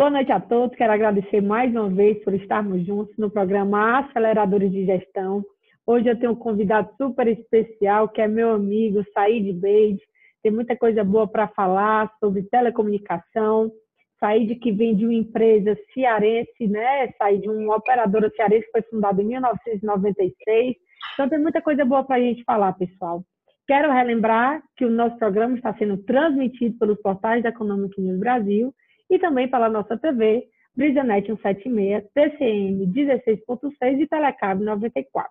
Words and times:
Boa 0.00 0.08
noite 0.08 0.32
a 0.32 0.40
todos. 0.40 0.74
Quero 0.78 0.94
agradecer 0.94 1.42
mais 1.42 1.70
uma 1.72 1.90
vez 1.90 2.24
por 2.24 2.32
estarmos 2.32 2.86
juntos 2.86 3.14
no 3.18 3.30
programa 3.30 3.98
Aceleradores 3.98 4.72
de 4.72 4.86
Gestão. 4.86 5.44
Hoje 5.86 6.08
eu 6.08 6.18
tenho 6.18 6.32
um 6.32 6.36
convidado 6.36 6.88
super 6.96 7.28
especial, 7.28 8.08
que 8.08 8.22
é 8.22 8.26
meu 8.26 8.52
amigo 8.52 9.04
Said 9.12 9.52
Beide. 9.52 10.00
Tem 10.42 10.50
muita 10.50 10.74
coisa 10.74 11.04
boa 11.04 11.28
para 11.28 11.48
falar 11.48 12.10
sobre 12.18 12.44
telecomunicação. 12.44 13.70
Said 14.18 14.54
que 14.54 14.72
vem 14.72 14.96
de 14.96 15.04
uma 15.04 15.12
empresa 15.12 15.76
cearense, 15.92 16.66
né? 16.66 17.12
Said 17.18 17.46
uma 17.46 17.76
operadora 17.76 18.32
cearense 18.34 18.64
que 18.64 18.72
foi 18.72 18.82
fundada 18.90 19.20
em 19.20 19.26
1996. 19.26 20.76
Então 21.12 21.28
tem 21.28 21.38
muita 21.38 21.60
coisa 21.60 21.84
boa 21.84 22.04
para 22.04 22.16
a 22.16 22.20
gente 22.20 22.42
falar, 22.44 22.72
pessoal. 22.72 23.22
Quero 23.66 23.92
relembrar 23.92 24.62
que 24.78 24.86
o 24.86 24.90
nosso 24.90 25.18
programa 25.18 25.56
está 25.56 25.74
sendo 25.74 25.98
transmitido 25.98 26.78
pelos 26.78 26.98
portais 27.02 27.42
da 27.42 27.50
Economic 27.50 28.00
News 28.00 28.18
Brasil 28.18 28.72
e 29.10 29.18
também 29.18 29.48
pela 29.48 29.68
nossa 29.68 29.98
TV, 29.98 30.44
BrisaNet 30.76 31.26
176, 31.26 32.04
TCM 32.14 32.86
16.6 32.86 34.00
e 34.00 34.06
Telecab 34.06 34.62
94. 34.62 35.30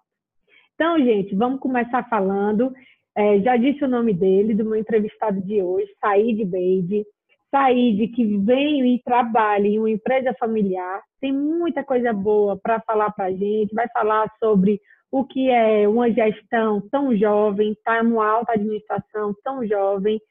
Então, 0.75 0.99
gente, 0.99 1.33
vamos 1.35 1.59
começar 1.59 2.07
falando. 2.09 2.73
É, 3.17 3.39
já 3.39 3.57
disse 3.57 3.83
o 3.83 3.87
nome 3.87 4.13
dele, 4.13 4.53
do 4.53 4.65
meu 4.65 4.75
entrevistado 4.75 5.41
de 5.41 5.61
hoje, 5.61 5.87
Said 5.99 6.45
Beide. 6.45 7.05
Said, 7.51 8.07
que 8.09 8.37
vem 8.37 8.95
e 8.95 9.01
trabalha 9.01 9.67
em 9.67 9.79
uma 9.79 9.89
empresa 9.89 10.35
familiar, 10.39 11.01
tem 11.19 11.33
muita 11.33 11.83
coisa 11.83 12.13
boa 12.13 12.55
para 12.55 12.79
falar 12.81 13.11
para 13.11 13.25
a 13.25 13.31
gente, 13.31 13.73
vai 13.73 13.87
falar 13.89 14.31
sobre 14.37 14.79
o 15.11 15.25
que 15.25 15.49
é 15.49 15.87
uma 15.87 16.11
gestão 16.11 16.79
tão 16.91 17.15
jovem, 17.17 17.71
está 17.71 18.03
numa 18.03 18.27
alta 18.27 18.53
administração 18.53 19.33
tão 19.43 19.65
jovem. 19.65 20.21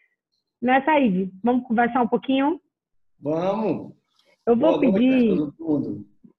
Né, 0.63 0.81
Said? 0.85 1.31
Vamos 1.43 1.67
conversar 1.67 2.03
um 2.03 2.09
pouquinho? 2.09 2.61
Vamos. 3.21 3.93
Eu 4.47 4.57
vou 4.57 4.79
Boa 4.79 4.81
pedir. 4.81 5.37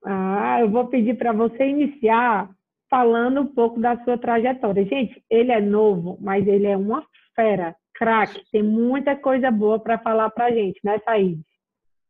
Ah, 0.06 0.62
eu 0.62 0.70
vou 0.70 0.88
pedir 0.88 1.18
para 1.18 1.32
você 1.32 1.68
iniciar 1.68 2.50
falando 2.90 3.42
um 3.42 3.48
pouco 3.48 3.80
da 3.80 4.04
sua 4.04 4.18
trajetória. 4.18 4.86
Gente, 4.86 5.24
ele 5.30 5.52
é 5.52 5.62
novo, 5.62 6.18
mas 6.20 6.48
ele 6.48 6.66
é 6.66 6.76
uma 6.76 7.06
fera, 7.36 7.76
craque. 7.94 8.42
Tem 8.52 8.64
muita 8.64 9.16
coisa 9.16 9.52
boa 9.52 9.80
para 9.80 10.00
falar 10.00 10.30
para 10.32 10.46
a 10.46 10.52
gente, 10.52 10.80
né, 10.84 11.00
Said? 11.06 11.40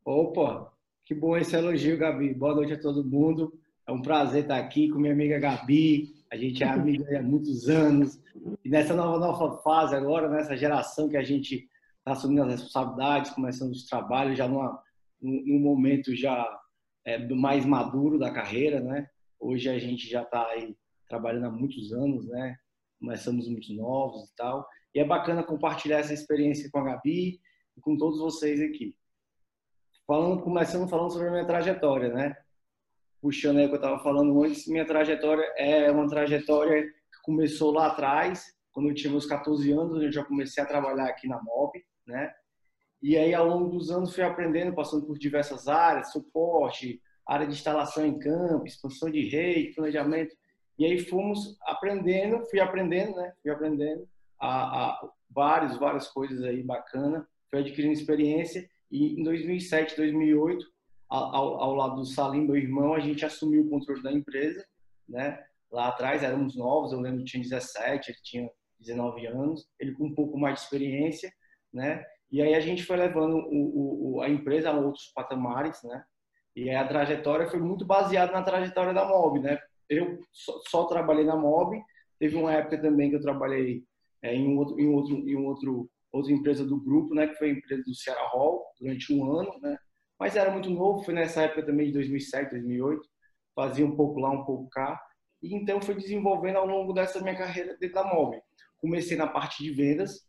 Opa, 0.05 0.71
que 1.05 1.13
bom 1.13 1.35
esse 1.35 1.55
elogio, 1.55 1.97
Gabi. 1.97 2.33
Boa 2.33 2.55
noite 2.55 2.73
a 2.73 2.79
todo 2.79 3.03
mundo. 3.03 3.53
É 3.85 3.91
um 3.91 4.01
prazer 4.01 4.43
estar 4.43 4.57
aqui 4.57 4.89
com 4.89 4.99
minha 4.99 5.13
amiga 5.13 5.39
Gabi. 5.39 6.13
A 6.31 6.37
gente 6.37 6.63
é 6.63 6.67
amiga 6.67 7.19
há 7.19 7.21
muitos 7.21 7.67
anos. 7.67 8.21
E 8.63 8.69
nessa 8.69 8.95
nova, 8.95 9.19
nova 9.19 9.57
fase 9.61 9.95
agora, 9.95 10.29
nessa 10.29 10.55
geração 10.55 11.09
que 11.09 11.17
a 11.17 11.23
gente 11.23 11.67
assumindo 12.11 12.43
as 12.43 12.51
responsabilidades, 12.51 13.31
começando 13.31 13.71
os 13.71 13.85
trabalhos 13.85 14.37
já 14.37 14.47
numa, 14.47 14.81
num 15.21 15.59
momento 15.59 16.15
já 16.15 16.47
é, 17.05 17.17
mais 17.29 17.65
maduro 17.65 18.17
da 18.17 18.31
carreira, 18.31 18.79
né? 18.79 19.07
Hoje 19.39 19.69
a 19.69 19.79
gente 19.79 20.07
já 20.07 20.21
está 20.21 20.47
aí 20.47 20.75
trabalhando 21.07 21.45
há 21.45 21.51
muitos 21.51 21.91
anos, 21.93 22.27
né? 22.27 22.57
Começamos 22.99 23.47
muito 23.47 23.73
novos 23.73 24.29
e 24.29 24.35
tal. 24.35 24.67
E 24.93 24.99
é 24.99 25.05
bacana 25.05 25.43
compartilhar 25.43 25.99
essa 25.99 26.13
experiência 26.13 26.69
com 26.71 26.79
a 26.79 26.83
Gabi 26.83 27.39
e 27.77 27.81
com 27.81 27.97
todos 27.97 28.19
vocês 28.19 28.59
aqui. 28.61 28.95
Falando, 30.05 30.41
começando 30.41 30.89
falando 30.89 31.11
sobre 31.11 31.27
a 31.27 31.31
minha 31.31 31.45
trajetória, 31.45 32.13
né? 32.13 32.35
Puxando 33.21 33.57
aí 33.57 33.65
o 33.65 33.69
que 33.69 33.75
eu 33.75 33.79
estava 33.79 33.99
falando 33.99 34.43
antes, 34.43 34.67
minha 34.67 34.85
trajetória 34.85 35.43
é 35.57 35.91
uma 35.91 36.07
trajetória 36.07 36.83
que 36.83 37.21
começou 37.23 37.71
lá 37.71 37.87
atrás, 37.87 38.55
quando 38.71 38.89
eu 38.89 38.95
tinha 38.95 39.11
meus 39.11 39.25
14 39.25 39.71
anos, 39.71 40.01
eu 40.01 40.11
já 40.11 40.23
comecei 40.23 40.63
a 40.63 40.65
trabalhar 40.65 41.05
aqui 41.05 41.27
na 41.27 41.41
MOB 41.41 41.83
né? 42.09 42.33
E 43.01 43.17
aí, 43.17 43.33
ao 43.33 43.47
longo 43.47 43.69
dos 43.69 43.89
anos, 43.89 44.13
fui 44.13 44.23
aprendendo, 44.23 44.75
passando 44.75 45.05
por 45.05 45.17
diversas 45.17 45.67
áreas, 45.67 46.11
suporte, 46.11 47.01
área 47.25 47.47
de 47.47 47.53
instalação 47.53 48.05
em 48.05 48.19
campo, 48.19 48.65
expansão 48.65 49.09
de 49.09 49.29
rede, 49.29 49.73
planejamento. 49.73 50.35
E 50.77 50.85
aí 50.85 50.99
fomos 50.99 51.57
aprendendo, 51.61 52.43
fui 52.49 52.59
aprendendo, 52.59 53.15
né? 53.15 53.33
Fui 53.41 53.51
aprendendo 53.51 54.07
a, 54.39 54.89
a 54.89 55.09
vários, 55.29 55.77
várias 55.77 56.07
coisas 56.09 56.41
aí 56.43 56.61
bacana, 56.61 57.25
fui 57.49 57.59
adquirindo 57.59 57.93
experiência. 57.93 58.67
E 58.91 59.19
em 59.19 59.23
2007, 59.23 59.95
2008, 59.95 60.65
ao, 61.07 61.61
ao 61.61 61.75
lado 61.75 61.95
do 61.95 62.05
Salim, 62.05 62.45
meu 62.45 62.57
irmão, 62.57 62.93
a 62.93 62.99
gente 62.99 63.25
assumiu 63.25 63.63
o 63.63 63.69
controle 63.69 64.03
da 64.03 64.11
empresa, 64.11 64.65
né? 65.07 65.41
Lá 65.71 65.89
atrás 65.89 66.23
éramos 66.23 66.55
novos, 66.55 66.91
eu 66.91 66.99
lembro 66.99 67.19
que 67.19 67.31
tinha 67.31 67.43
17, 67.43 68.11
ele 68.11 68.17
tinha 68.23 68.49
19 68.79 69.27
anos, 69.27 69.67
ele 69.79 69.93
com 69.93 70.07
um 70.07 70.15
pouco 70.15 70.37
mais 70.37 70.55
de 70.55 70.61
experiência 70.61 71.31
né? 71.73 72.03
E 72.31 72.41
aí 72.41 72.53
a 72.53 72.59
gente 72.59 72.83
foi 72.83 72.97
levando 72.97 73.37
o, 73.37 74.17
o, 74.17 74.21
a 74.21 74.29
empresa 74.29 74.69
a 74.69 74.79
outros 74.79 75.11
patamares, 75.13 75.81
né? 75.83 76.03
E 76.55 76.69
a 76.69 76.87
trajetória 76.87 77.47
foi 77.47 77.59
muito 77.59 77.85
baseada 77.85 78.31
na 78.31 78.43
trajetória 78.43 78.93
da 78.93 79.07
Mob, 79.07 79.39
né? 79.39 79.57
Eu 79.89 80.19
só, 80.31 80.59
só, 80.67 80.85
trabalhei 80.85 81.25
na 81.25 81.35
Mob, 81.35 81.79
teve 82.19 82.35
uma 82.35 82.53
época 82.53 82.79
também 82.79 83.09
que 83.09 83.15
eu 83.15 83.21
trabalhei 83.21 83.83
é, 84.21 84.35
em, 84.35 84.47
um 84.47 84.57
outro, 84.57 84.79
em, 84.79 84.87
outro, 84.87 85.15
em 85.29 85.35
outro, 85.35 85.89
outra 86.11 86.31
empresa 86.31 86.65
do 86.65 86.79
grupo, 86.79 87.15
né? 87.15 87.27
Que 87.27 87.35
foi 87.35 87.49
a 87.49 87.53
empresa 87.53 87.83
do 87.83 87.95
Ceará 87.95 88.27
Hall, 88.27 88.63
durante 88.79 89.13
um 89.13 89.31
ano, 89.31 89.51
né? 89.61 89.77
Mas 90.19 90.35
era 90.35 90.51
muito 90.51 90.69
novo, 90.69 91.03
foi 91.03 91.13
nessa 91.13 91.43
época 91.43 91.65
também 91.65 91.87
de 91.87 91.93
2007, 91.93 92.51
2008, 92.51 93.01
fazia 93.55 93.85
um 93.85 93.95
pouco 93.95 94.19
lá, 94.19 94.29
um 94.29 94.43
pouco 94.43 94.69
cá. 94.69 95.01
E 95.41 95.55
então 95.55 95.81
fui 95.81 95.95
desenvolvendo 95.95 96.57
ao 96.57 96.67
longo 96.67 96.91
dessa 96.91 97.21
minha 97.21 97.37
carreira 97.37 97.77
dentro 97.79 97.95
da 97.95 98.03
Mob. 98.03 98.37
Comecei 98.77 99.15
na 99.15 99.27
parte 99.27 99.63
de 99.63 99.71
vendas, 99.71 100.28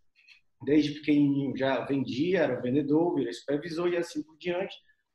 desde 0.63 0.95
pequenininho 0.95 1.57
já 1.57 1.85
vendia, 1.85 2.41
era 2.41 2.61
vendedor, 2.61 3.15
virei 3.15 3.33
supervisor 3.33 3.89
e 3.89 3.97
assim 3.97 4.23
por 4.23 4.37
diante. 4.39 4.75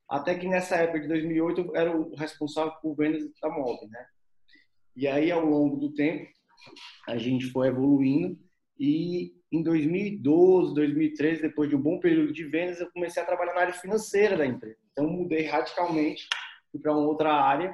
Até 0.10 0.36
que 0.36 0.48
nessa 0.48 0.76
época 0.76 1.02
de 1.02 1.08
2008 1.08 1.62
eu 1.62 1.76
era 1.76 1.96
o 1.96 2.16
responsável 2.16 2.74
por 2.82 2.96
vendas 2.96 3.24
da 3.42 3.50
MOB, 3.50 3.88
né? 3.90 4.06
E 4.96 5.08
aí 5.08 5.32
ao 5.32 5.46
longo 5.46 5.78
do 5.78 5.94
tempo 5.94 6.28
a 7.08 7.18
gente 7.18 7.46
foi 7.48 7.68
evoluindo 7.68 8.40
e 8.80 9.34
em 9.52 9.64
2012, 9.64 10.74
2013, 10.74 11.42
depois 11.42 11.70
de 11.70 11.76
um 11.76 11.82
bom 11.82 12.00
período 12.00 12.34
de 12.34 12.44
vendas, 12.46 12.80
eu 12.80 12.92
comecei 12.92 13.22
a 13.22 13.26
trabalhar 13.26 13.54
na 13.54 13.62
área 13.62 13.74
financeira 13.74 14.36
da 14.36 14.46
empresa. 14.46 14.78
Então 14.92 15.10
mudei 15.10 15.46
radicalmente 15.46 16.28
para 16.82 16.92
uma 16.92 17.08
outra 17.08 17.34
área 17.34 17.74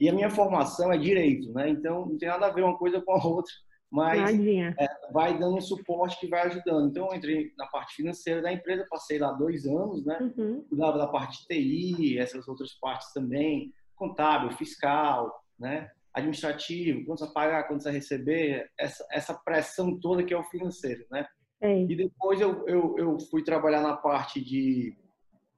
e 0.00 0.08
a 0.08 0.12
minha 0.12 0.30
formação 0.30 0.92
é 0.92 0.96
direito, 0.96 1.52
né? 1.52 1.68
Então 1.68 2.06
não 2.06 2.16
tem 2.16 2.28
nada 2.28 2.46
a 2.46 2.52
ver 2.52 2.62
uma 2.62 2.78
coisa 2.78 3.00
com 3.00 3.12
a 3.12 3.24
outra 3.24 3.52
mas 3.90 4.38
é, 4.38 4.74
vai 5.12 5.38
dando 5.38 5.56
um 5.56 5.60
suporte 5.60 6.20
que 6.20 6.28
vai 6.28 6.42
ajudando. 6.42 6.90
Então, 6.90 7.06
eu 7.06 7.14
entrei 7.14 7.52
na 7.56 7.66
parte 7.66 7.94
financeira 7.94 8.42
da 8.42 8.52
empresa, 8.52 8.86
passei 8.88 9.18
lá 9.18 9.32
dois 9.32 9.66
anos, 9.66 10.04
né? 10.04 10.18
Uhum. 10.36 10.62
Cuidava 10.68 10.98
da 10.98 11.06
parte 11.06 11.40
de 11.40 11.46
TI, 11.46 12.18
essas 12.18 12.46
outras 12.46 12.74
partes 12.74 13.12
também, 13.12 13.72
contábil, 13.96 14.50
fiscal, 14.52 15.42
né? 15.58 15.90
Administrativo, 16.12 17.04
quantos 17.06 17.22
a 17.22 17.32
pagar, 17.32 17.66
quantos 17.66 17.86
a 17.86 17.90
receber, 17.90 18.70
essa, 18.78 19.06
essa 19.10 19.34
pressão 19.34 19.98
toda 19.98 20.22
que 20.22 20.34
é 20.34 20.38
o 20.38 20.44
financeiro, 20.44 21.06
né? 21.10 21.26
É. 21.60 21.82
E 21.82 21.96
depois 21.96 22.40
eu, 22.40 22.66
eu, 22.68 22.94
eu 22.98 23.18
fui 23.30 23.42
trabalhar 23.42 23.80
na 23.80 23.96
parte 23.96 24.40
de, 24.40 24.96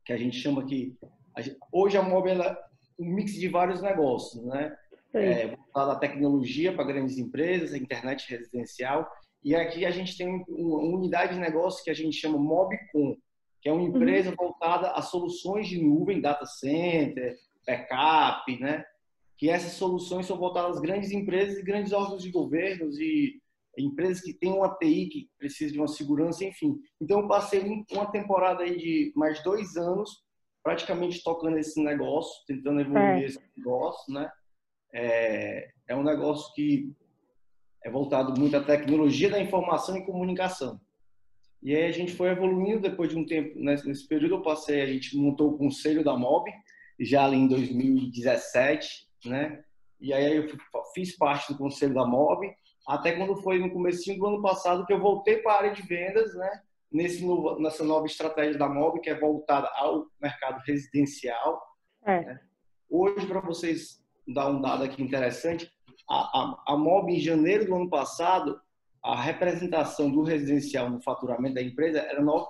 que 0.05 0.13
a 0.13 0.17
gente 0.17 0.37
chama 0.37 0.63
aqui, 0.63 0.97
hoje 1.73 1.97
a 1.97 2.03
Mobile 2.03 2.43
é 2.43 2.57
um 2.99 3.07
mix 3.15 3.33
de 3.33 3.49
vários 3.49 3.83
negócios, 3.83 4.45
né? 4.47 4.77
É, 5.15 5.49
voltada 5.49 5.93
à 5.93 5.97
tecnologia 5.97 6.73
para 6.73 6.85
grandes 6.85 7.19
empresas, 7.19 7.75
internet 7.75 8.29
residencial. 8.31 9.11
E 9.43 9.55
aqui 9.55 9.85
a 9.85 9.91
gente 9.91 10.17
tem 10.17 10.45
uma 10.49 10.79
unidade 10.97 11.35
de 11.35 11.41
negócio 11.41 11.83
que 11.83 11.91
a 11.91 11.95
gente 11.95 12.17
chama 12.17 12.39
Mobcom, 12.39 13.17
que 13.61 13.69
é 13.69 13.73
uma 13.73 13.83
uhum. 13.83 13.89
empresa 13.89 14.31
uhum. 14.31 14.37
voltada 14.37 14.91
a 14.93 15.03
soluções 15.03 15.69
de 15.69 15.83
nuvem, 15.83 16.21
data 16.21 16.47
center, 16.47 17.37
backup, 17.67 18.59
né? 18.61 18.85
Que 19.37 19.49
essas 19.49 19.73
soluções 19.73 20.27
são 20.27 20.37
voltadas 20.37 20.77
às 20.77 20.83
grandes 20.83 21.11
empresas 21.11 21.59
e 21.59 21.63
grandes 21.63 21.93
órgãos 21.93 22.23
de 22.23 22.31
governos 22.31 22.99
e 22.99 23.41
empresas 23.79 24.23
que 24.23 24.35
têm 24.35 24.53
uma 24.53 24.77
TI 24.77 25.07
que 25.07 25.31
precisa 25.39 25.73
de 25.73 25.79
uma 25.79 25.89
segurança, 25.89 26.45
enfim. 26.45 26.77
Então, 27.01 27.21
eu 27.21 27.29
passei 27.29 27.63
uma 27.91 28.11
temporada 28.11 28.63
aí 28.63 28.77
de 28.77 29.13
mais 29.17 29.43
dois 29.43 29.77
anos 29.77 30.11
praticamente 30.63 31.23
tocando 31.23 31.57
esse 31.57 31.83
negócio, 31.83 32.33
tentando 32.47 32.81
evoluir 32.81 33.23
é. 33.23 33.25
esse 33.25 33.41
negócio, 33.57 34.13
né? 34.13 34.31
É, 34.93 35.71
é 35.89 35.97
um 35.97 36.03
negócio 36.03 36.53
que 36.55 36.93
é 37.85 37.91
voltado 37.91 38.39
muito 38.39 38.57
à 38.57 38.63
tecnologia 38.63 39.31
da 39.31 39.41
informação 39.41 39.97
e 39.97 40.05
comunicação. 40.05 40.81
E 41.63 41.75
aí 41.75 41.85
a 41.85 41.93
gente 41.93 42.13
foi 42.13 42.31
evoluindo 42.31 42.81
depois 42.81 43.11
de 43.11 43.17
um 43.17 43.27
tempo, 43.27 43.59
nesse 43.59 44.07
período 44.09 44.37
eu 44.37 44.43
passei, 44.43 44.81
a 44.81 44.87
gente 44.87 45.17
montou 45.17 45.51
o 45.51 45.59
conselho 45.59 46.03
da 46.03 46.17
MOB, 46.17 46.51
já 46.99 47.25
ali 47.25 47.37
em 47.37 47.49
2017, 47.49 49.09
né? 49.27 49.63
E 50.01 50.13
aí 50.13 50.37
eu 50.37 50.47
fiz 50.95 51.17
parte 51.17 51.53
do 51.53 51.59
conselho 51.59 51.95
da 51.95 52.07
MOB, 52.07 52.47
até 52.87 53.13
quando 53.13 53.37
foi 53.43 53.59
no 53.59 53.71
começo 53.71 54.15
do 54.17 54.27
ano 54.27 54.43
passado 54.43 54.87
que 54.87 54.93
eu 54.93 55.01
voltei 55.01 55.39
para 55.39 55.53
a 55.53 55.59
área 55.59 55.73
de 55.73 55.83
vendas, 55.83 56.35
né? 56.35 56.63
Nesse 56.91 57.25
novo, 57.25 57.61
nessa 57.61 57.85
nova 57.85 58.07
estratégia 58.07 58.59
da 58.59 58.69
MOB, 58.69 59.01
que 59.01 59.11
é 59.11 59.19
voltada 59.19 59.69
ao 59.77 60.07
mercado 60.21 60.61
residencial. 60.67 61.63
É. 62.05 62.21
Né? 62.25 62.41
Hoje, 62.89 63.27
para 63.27 63.41
vocês 63.41 64.00
dar 64.27 64.49
um 64.49 64.61
dado 64.61 64.85
aqui 64.85 65.03
interessante. 65.03 65.71
A, 66.09 66.17
a, 66.17 66.75
a 66.75 66.77
MOB, 66.77 67.11
em 67.11 67.21
janeiro 67.21 67.67
do 67.67 67.75
ano 67.75 67.89
passado, 67.89 68.61
a 69.05 69.21
representação 69.21 70.11
do 70.11 70.23
residencial 70.23 70.91
no 70.91 71.03
faturamento 71.03 71.55
da 71.55 71.63
empresa 71.63 72.01
era 72.01 72.23
9%. 72.23 72.45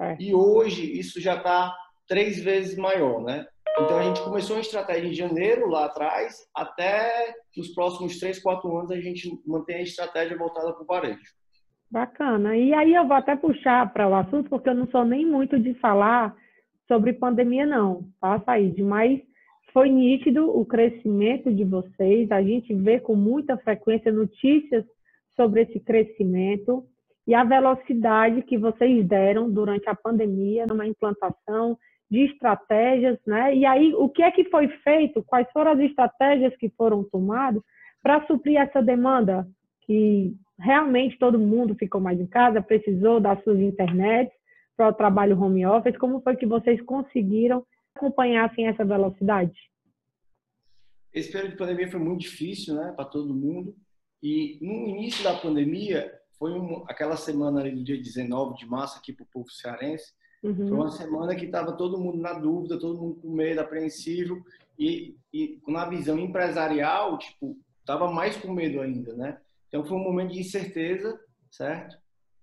É. 0.00 0.16
E 0.18 0.34
hoje 0.34 0.98
isso 0.98 1.20
já 1.20 1.36
está 1.36 1.76
três 2.08 2.40
vezes 2.42 2.76
maior, 2.76 3.22
né? 3.22 3.46
Então 3.78 3.98
a 3.98 4.02
gente 4.02 4.22
começou 4.22 4.56
uma 4.56 4.62
estratégia 4.62 5.08
em 5.08 5.14
janeiro 5.14 5.68
lá 5.68 5.84
atrás, 5.86 6.36
até 6.54 7.34
nos 7.56 7.68
próximos 7.68 8.18
três, 8.18 8.42
quatro 8.42 8.76
anos 8.76 8.90
a 8.90 9.00
gente 9.00 9.30
mantém 9.46 9.76
a 9.76 9.82
estratégia 9.82 10.36
voltada 10.36 10.72
para 10.72 10.82
o 10.82 10.86
varejo. 10.86 11.22
Bacana. 11.90 12.56
E 12.56 12.72
aí 12.72 12.94
eu 12.94 13.06
vou 13.06 13.16
até 13.16 13.36
puxar 13.36 13.92
para 13.92 14.08
o 14.08 14.14
assunto, 14.14 14.48
porque 14.48 14.68
eu 14.68 14.74
não 14.74 14.88
sou 14.88 15.04
nem 15.04 15.26
muito 15.26 15.58
de 15.58 15.74
falar 15.74 16.34
sobre 16.86 17.12
pandemia, 17.12 17.66
não, 17.66 18.08
tá, 18.20 18.40
Said? 18.44 18.80
Mas 18.82 19.20
foi 19.72 19.88
nítido 19.88 20.48
o 20.48 20.64
crescimento 20.64 21.52
de 21.52 21.64
vocês. 21.64 22.30
A 22.30 22.42
gente 22.42 22.74
vê 22.74 23.00
com 23.00 23.14
muita 23.14 23.56
frequência 23.58 24.12
notícias 24.12 24.84
sobre 25.36 25.62
esse 25.62 25.80
crescimento 25.80 26.84
e 27.26 27.34
a 27.34 27.44
velocidade 27.44 28.42
que 28.42 28.58
vocês 28.58 29.06
deram 29.06 29.50
durante 29.50 29.88
a 29.88 29.94
pandemia 29.94 30.66
numa 30.66 30.86
implantação 30.86 31.78
de 32.10 32.24
estratégias, 32.24 33.18
né? 33.24 33.54
E 33.54 33.64
aí, 33.64 33.94
o 33.94 34.08
que 34.08 34.22
é 34.22 34.30
que 34.30 34.44
foi 34.44 34.66
feito? 34.82 35.22
Quais 35.22 35.46
foram 35.52 35.72
as 35.72 35.78
estratégias 35.78 36.56
que 36.56 36.68
foram 36.70 37.04
tomadas 37.04 37.62
para 38.02 38.26
suprir 38.26 38.60
essa 38.60 38.82
demanda 38.82 39.46
que 39.82 40.34
realmente 40.58 41.18
todo 41.18 41.38
mundo 41.38 41.74
ficou 41.74 42.00
mais 42.00 42.18
em 42.20 42.26
casa, 42.26 42.60
precisou 42.60 43.20
das 43.20 43.42
suas 43.44 43.60
internets 43.60 44.32
para 44.76 44.88
o 44.88 44.92
trabalho 44.92 45.40
home 45.40 45.64
office. 45.64 45.96
Como 45.96 46.20
foi 46.20 46.36
que 46.36 46.46
vocês 46.46 46.80
conseguiram 46.82 47.64
acompanhar 48.00 48.50
assim, 48.50 48.66
essa 48.66 48.84
velocidade? 48.84 49.52
Esse 51.12 51.30
período 51.30 51.52
de 51.52 51.58
pandemia 51.58 51.90
foi 51.90 52.00
muito 52.00 52.20
difícil 52.20 52.74
né, 52.74 52.92
para 52.96 53.04
todo 53.04 53.34
mundo. 53.34 53.76
E 54.22 54.58
no 54.62 54.88
início 54.88 55.22
da 55.22 55.34
pandemia, 55.34 56.12
foi 56.38 56.52
um, 56.52 56.84
aquela 56.88 57.16
semana 57.16 57.60
ali 57.60 57.72
do 57.72 57.84
dia 57.84 58.00
19 58.00 58.56
de 58.56 58.66
março 58.66 58.98
aqui 58.98 59.12
para 59.12 59.24
o 59.24 59.28
povo 59.32 59.50
cearense, 59.50 60.12
uhum. 60.42 60.56
foi 60.56 60.72
uma 60.72 60.90
semana 60.90 61.34
que 61.34 61.44
estava 61.44 61.72
todo 61.72 61.98
mundo 61.98 62.18
na 62.18 62.32
dúvida, 62.32 62.78
todo 62.78 63.00
mundo 63.00 63.20
com 63.20 63.30
medo, 63.30 63.60
apreensivo. 63.60 64.42
E, 64.78 65.16
e 65.32 65.60
na 65.68 65.84
visão 65.86 66.18
empresarial, 66.18 67.18
tipo, 67.18 67.58
estava 67.80 68.10
mais 68.10 68.36
com 68.36 68.52
medo 68.52 68.80
ainda, 68.80 69.14
né? 69.14 69.38
Então 69.68 69.84
foi 69.84 69.96
um 69.96 70.02
momento 70.02 70.32
de 70.32 70.40
incerteza, 70.40 71.20
certo? 71.50 71.98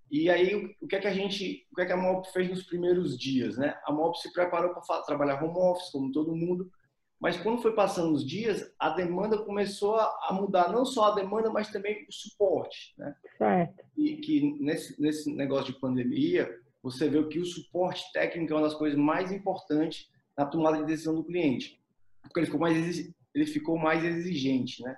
E 0.10 0.30
aí 0.30 0.76
o 0.82 0.88
que 0.88 0.96
é 0.96 1.00
que 1.00 1.08
a 1.08 1.14
gente, 1.14 1.68
o 1.72 1.76
que 1.76 1.82
é 1.82 1.86
que 1.86 1.92
a 1.92 1.98
MOP 1.98 2.32
fez 2.32 2.50
nos 2.50 2.64
primeiros 2.64 3.18
dias, 3.18 3.58
né? 3.58 3.78
A 3.86 3.92
MOP 3.92 4.18
se 4.20 4.32
preparou 4.32 4.74
para 4.74 5.02
trabalhar 5.02 5.44
home 5.44 5.58
office, 5.58 5.92
como 5.92 6.12
todo 6.12 6.36
mundo, 6.36 6.72
mas 7.20 7.36
quando 7.38 7.62
foi 7.62 7.74
passando 7.74 8.14
os 8.14 8.26
dias, 8.26 8.72
a 8.80 8.90
demanda 8.90 9.40
começou 9.40 9.96
a 9.96 10.30
mudar, 10.32 10.72
não 10.72 10.86
só 10.86 11.12
a 11.12 11.16
demanda, 11.16 11.50
mas 11.50 11.72
também 11.72 12.06
o 12.08 12.12
suporte, 12.12 12.94
né? 12.98 13.16
Certo. 13.38 13.84
E 13.98 14.18
que 14.18 14.56
nesse, 14.60 15.02
nesse 15.02 15.34
negócio 15.34 15.74
de 15.74 15.80
pandemia, 15.80 16.48
você 16.82 17.10
vê 17.10 17.24
que 17.28 17.40
o 17.40 17.46
suporte 17.46 18.12
técnico 18.14 18.54
é 18.54 18.56
uma 18.56 18.68
das 18.68 18.76
coisas 18.76 18.98
mais 18.98 19.32
importantes 19.32 20.10
na 20.38 20.46
tomada 20.46 20.78
de 20.78 20.86
decisão 20.86 21.16
do 21.16 21.24
cliente, 21.24 21.82
porque 22.22 22.40
ele 22.40 22.46
ficou 22.46 22.60
mais 22.60 23.14
ele 23.34 23.46
ficou 23.46 23.78
mais 23.78 24.04
exigente, 24.04 24.82
né? 24.84 24.98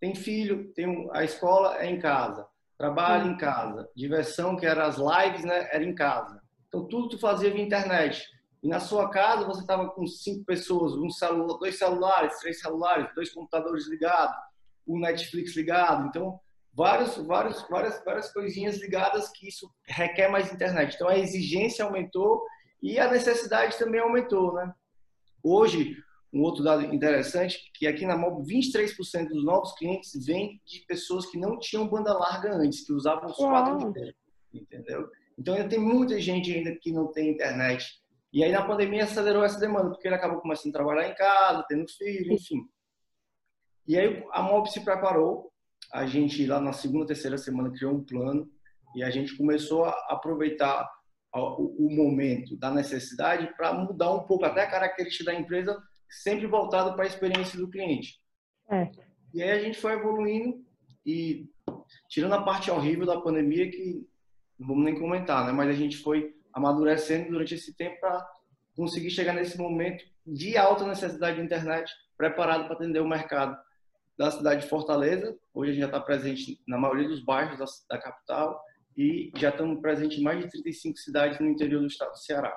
Tem 0.00 0.14
filho, 0.14 0.72
tem 0.72 1.08
a 1.12 1.24
escola 1.24 1.78
é 1.78 1.90
em 1.90 1.98
casa, 1.98 2.46
trabalho 2.78 3.30
em 3.30 3.36
casa, 3.36 3.88
diversão 3.94 4.56
que 4.56 4.66
era 4.66 4.86
as 4.86 4.96
lives, 4.96 5.44
né, 5.44 5.68
era 5.72 5.84
em 5.84 5.94
casa. 5.94 6.40
Então 6.68 6.86
tudo 6.86 7.10
tu 7.10 7.18
fazia 7.18 7.50
via 7.50 7.62
internet. 7.62 8.24
E 8.62 8.68
na 8.68 8.80
sua 8.80 9.10
casa 9.10 9.46
você 9.46 9.60
estava 9.60 9.88
com 9.90 10.06
cinco 10.06 10.44
pessoas, 10.44 10.94
um 10.94 11.10
celular, 11.10 11.58
dois 11.58 11.78
celulares, 11.78 12.38
três 12.40 12.60
celulares, 12.60 13.14
dois 13.14 13.32
computadores 13.32 13.86
ligados, 13.88 14.36
o 14.86 14.98
Netflix 14.98 15.56
ligado. 15.56 16.06
Então 16.08 16.38
vários, 16.74 17.16
vários, 17.16 17.66
várias, 17.68 18.04
várias 18.04 18.32
coisinhas 18.32 18.78
ligadas 18.78 19.30
que 19.30 19.48
isso 19.48 19.70
requer 19.86 20.28
mais 20.28 20.52
internet. 20.52 20.94
Então 20.94 21.08
a 21.08 21.18
exigência 21.18 21.84
aumentou 21.84 22.42
e 22.82 22.98
a 22.98 23.10
necessidade 23.10 23.78
também 23.78 24.00
aumentou, 24.00 24.52
né? 24.54 24.72
Hoje 25.42 25.96
um 26.36 26.42
outro 26.42 26.62
dado 26.62 26.84
interessante, 26.94 27.70
que 27.72 27.86
aqui 27.86 28.04
na 28.04 28.16
Mob, 28.16 28.46
23% 28.46 29.28
dos 29.28 29.42
novos 29.42 29.72
clientes 29.72 30.12
vêm 30.26 30.60
de 30.66 30.80
pessoas 30.80 31.24
que 31.24 31.38
não 31.38 31.58
tinham 31.58 31.88
banda 31.88 32.12
larga 32.12 32.54
antes, 32.54 32.86
que 32.86 32.92
usavam 32.92 33.30
os 33.30 33.38
4G, 33.38 34.14
entendeu? 34.52 35.08
Então 35.38 35.54
ainda 35.54 35.68
tem 35.68 35.78
muita 35.78 36.20
gente 36.20 36.52
ainda 36.52 36.76
que 36.76 36.92
não 36.92 37.10
tem 37.10 37.30
internet. 37.30 38.02
E 38.32 38.44
aí 38.44 38.52
na 38.52 38.66
pandemia 38.66 39.04
acelerou 39.04 39.44
essa 39.44 39.58
demanda, 39.58 39.88
porque 39.88 40.06
ele 40.06 40.14
acabou 40.14 40.40
começando 40.40 40.74
a 40.74 40.78
trabalhar 40.78 41.08
em 41.08 41.14
casa, 41.14 41.64
tendo 41.66 41.90
filho, 41.90 42.32
enfim. 42.32 42.68
E 43.88 43.98
aí 43.98 44.22
a 44.32 44.42
Mob 44.42 44.70
se 44.70 44.84
preparou, 44.84 45.50
a 45.90 46.04
gente 46.04 46.44
lá 46.46 46.60
na 46.60 46.72
segunda, 46.74 47.06
terceira 47.06 47.38
semana 47.38 47.70
criou 47.70 47.94
um 47.94 48.04
plano 48.04 48.46
e 48.94 49.02
a 49.02 49.08
gente 49.08 49.36
começou 49.38 49.86
a 49.86 49.90
aproveitar 50.10 50.86
o 51.34 51.88
momento 51.90 52.56
da 52.56 52.70
necessidade 52.70 53.54
para 53.56 53.72
mudar 53.72 54.12
um 54.12 54.24
pouco 54.24 54.44
até 54.44 54.62
a 54.62 54.70
característica 54.70 55.30
da 55.30 55.38
empresa 55.38 55.78
sempre 56.08 56.46
voltado 56.46 56.94
para 56.94 57.04
a 57.04 57.06
experiência 57.06 57.58
do 57.58 57.68
cliente. 57.68 58.20
É. 58.70 58.90
E 59.34 59.42
aí 59.42 59.50
a 59.50 59.60
gente 59.60 59.78
foi 59.78 59.92
evoluindo 59.92 60.64
e 61.04 61.48
tirando 62.08 62.34
a 62.34 62.42
parte 62.42 62.70
horrível 62.70 63.06
da 63.06 63.20
pandemia 63.20 63.70
que 63.70 64.06
não 64.58 64.68
vamos 64.68 64.84
nem 64.84 64.98
comentar, 64.98 65.46
né? 65.46 65.52
Mas 65.52 65.68
a 65.68 65.72
gente 65.72 65.98
foi 65.98 66.34
amadurecendo 66.52 67.30
durante 67.30 67.54
esse 67.54 67.76
tempo 67.76 68.00
para 68.00 68.26
conseguir 68.74 69.10
chegar 69.10 69.34
nesse 69.34 69.58
momento 69.58 70.04
de 70.26 70.56
alta 70.56 70.86
necessidade 70.86 71.36
de 71.36 71.44
internet, 71.44 71.92
preparado 72.16 72.64
para 72.64 72.74
atender 72.74 73.00
o 73.00 73.08
mercado 73.08 73.56
da 74.18 74.30
cidade 74.30 74.62
de 74.62 74.68
Fortaleza. 74.68 75.36
Hoje 75.52 75.70
a 75.70 75.74
gente 75.74 75.82
já 75.82 75.86
está 75.86 76.00
presente 76.00 76.60
na 76.66 76.78
maioria 76.78 77.08
dos 77.08 77.22
bairros 77.22 77.58
da, 77.58 77.66
da 77.90 78.02
capital 78.02 78.60
e 78.96 79.30
já 79.36 79.50
estamos 79.50 79.80
presentes 79.80 80.18
em 80.18 80.22
mais 80.22 80.40
de 80.40 80.50
35 80.50 80.96
cidades 80.96 81.38
no 81.38 81.48
interior 81.48 81.80
do 81.80 81.86
estado 81.86 82.12
do 82.12 82.18
Ceará. 82.18 82.56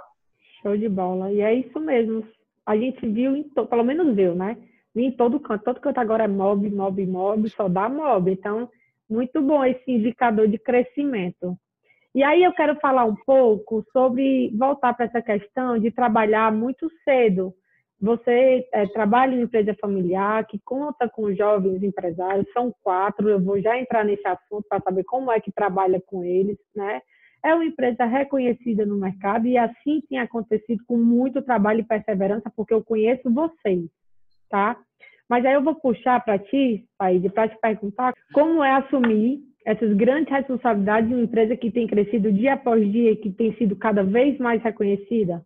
Show 0.62 0.78
de 0.78 0.88
bola. 0.88 1.32
E 1.32 1.42
é 1.42 1.54
isso 1.54 1.80
mesmo 1.80 2.26
a 2.66 2.76
gente 2.78 3.08
viu, 3.08 3.36
em 3.36 3.44
to, 3.44 3.66
pelo 3.66 3.84
menos 3.84 4.18
eu, 4.18 4.36
né? 4.36 4.58
Vi 4.94 5.06
em 5.06 5.12
todo 5.12 5.40
canto. 5.40 5.64
Todo 5.64 5.80
canto 5.80 6.00
agora 6.00 6.24
é 6.24 6.28
mob, 6.28 6.70
mob, 6.70 7.06
mob, 7.06 7.50
só 7.50 7.68
dá 7.68 7.88
mob. 7.90 8.32
Então, 8.32 8.70
muito 9.10 9.42
bom 9.42 9.64
esse 9.66 9.92
indicador 9.92 10.48
de 10.48 10.58
crescimento. 10.58 11.58
E 12.14 12.24
aí 12.24 12.44
eu 12.44 12.54
quero 12.54 12.76
falar 12.80 13.06
um 13.06 13.16
pouco 13.16 13.84
sobre 13.94 14.50
voltar 14.58 14.94
para 14.94 15.06
essa 15.06 15.22
questão 15.22 15.78
de 15.78 15.92
trabalhar 15.92 16.52
muito 16.52 16.90
cedo. 17.04 17.54
Você 18.02 18.68
é, 18.74 18.88
trabalha 18.88 19.36
em 19.36 19.42
empresa 19.42 19.76
familiar 19.80 20.46
que 20.48 20.58
conta 20.60 21.10
com 21.10 21.34
jovens 21.34 21.84
empresários, 21.84 22.52
são 22.54 22.74
quatro. 22.82 23.30
Eu 23.30 23.42
vou 23.42 23.62
já 23.62 23.78
entrar 23.78 24.06
nesse 24.06 24.26
assunto 24.28 24.66
para 24.68 24.82
saber 24.82 25.04
como 25.04 25.32
é 25.32 25.40
que 25.40 25.52
trabalha 25.52 26.02
com 26.06 26.24
eles, 26.24 26.58
né? 26.76 27.02
É 27.44 27.54
uma 27.54 27.66
empresa 27.66 28.06
reconhecida 28.06 28.86
no 28.86 28.98
mercado 28.98 29.48
e 29.48 29.58
assim 29.58 30.02
tem 30.10 30.20
acontecido 30.20 30.84
com 30.86 30.98
muito 30.98 31.42
trabalho 31.42 31.82
e 31.82 31.86
perseverança, 31.86 32.52
porque 32.56 32.74
eu 32.74 32.84
conheço 32.84 33.32
vocês, 33.32 33.90
tá? 34.50 34.78
Mas 35.28 35.46
aí 35.46 35.54
eu 35.54 35.64
vou 35.64 35.76
puxar 35.76 36.24
para 36.24 36.40
ti, 36.40 36.88
Paide, 36.98 37.30
para 37.30 37.50
te 37.50 37.58
perguntar 37.60 38.14
como 38.34 38.64
é 38.64 38.72
assumir 38.72 39.42
essas 39.66 39.96
grandes 39.96 40.34
responsabilidades 40.34 41.10
de 41.10 41.16
uma 41.16 41.24
empresa 41.24 41.56
que 41.56 41.70
tem 41.70 41.86
crescido 41.86 42.32
dia 42.32 42.54
após 42.54 42.92
dia 42.92 43.12
e 43.12 43.16
que 43.16 43.32
tem 43.32 43.56
sido 43.56 43.76
cada 43.76 44.04
vez 44.04 44.38
mais 44.40 44.62
reconhecida? 44.64 45.46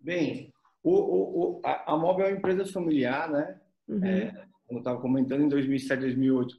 Bem, 0.00 0.52
o, 0.82 0.90
o, 0.90 1.58
o, 1.58 1.60
a, 1.64 1.92
a 1.92 1.96
Mob 1.96 2.20
é 2.22 2.26
uma 2.26 2.36
empresa 2.36 2.66
familiar, 2.66 3.30
né? 3.30 3.60
Uhum. 3.86 4.04
É, 4.04 4.32
como 4.66 4.78
eu 4.78 4.78
estava 4.78 5.00
comentando, 5.00 5.42
em 5.42 5.48
2007, 5.48 6.00
2008, 6.00 6.56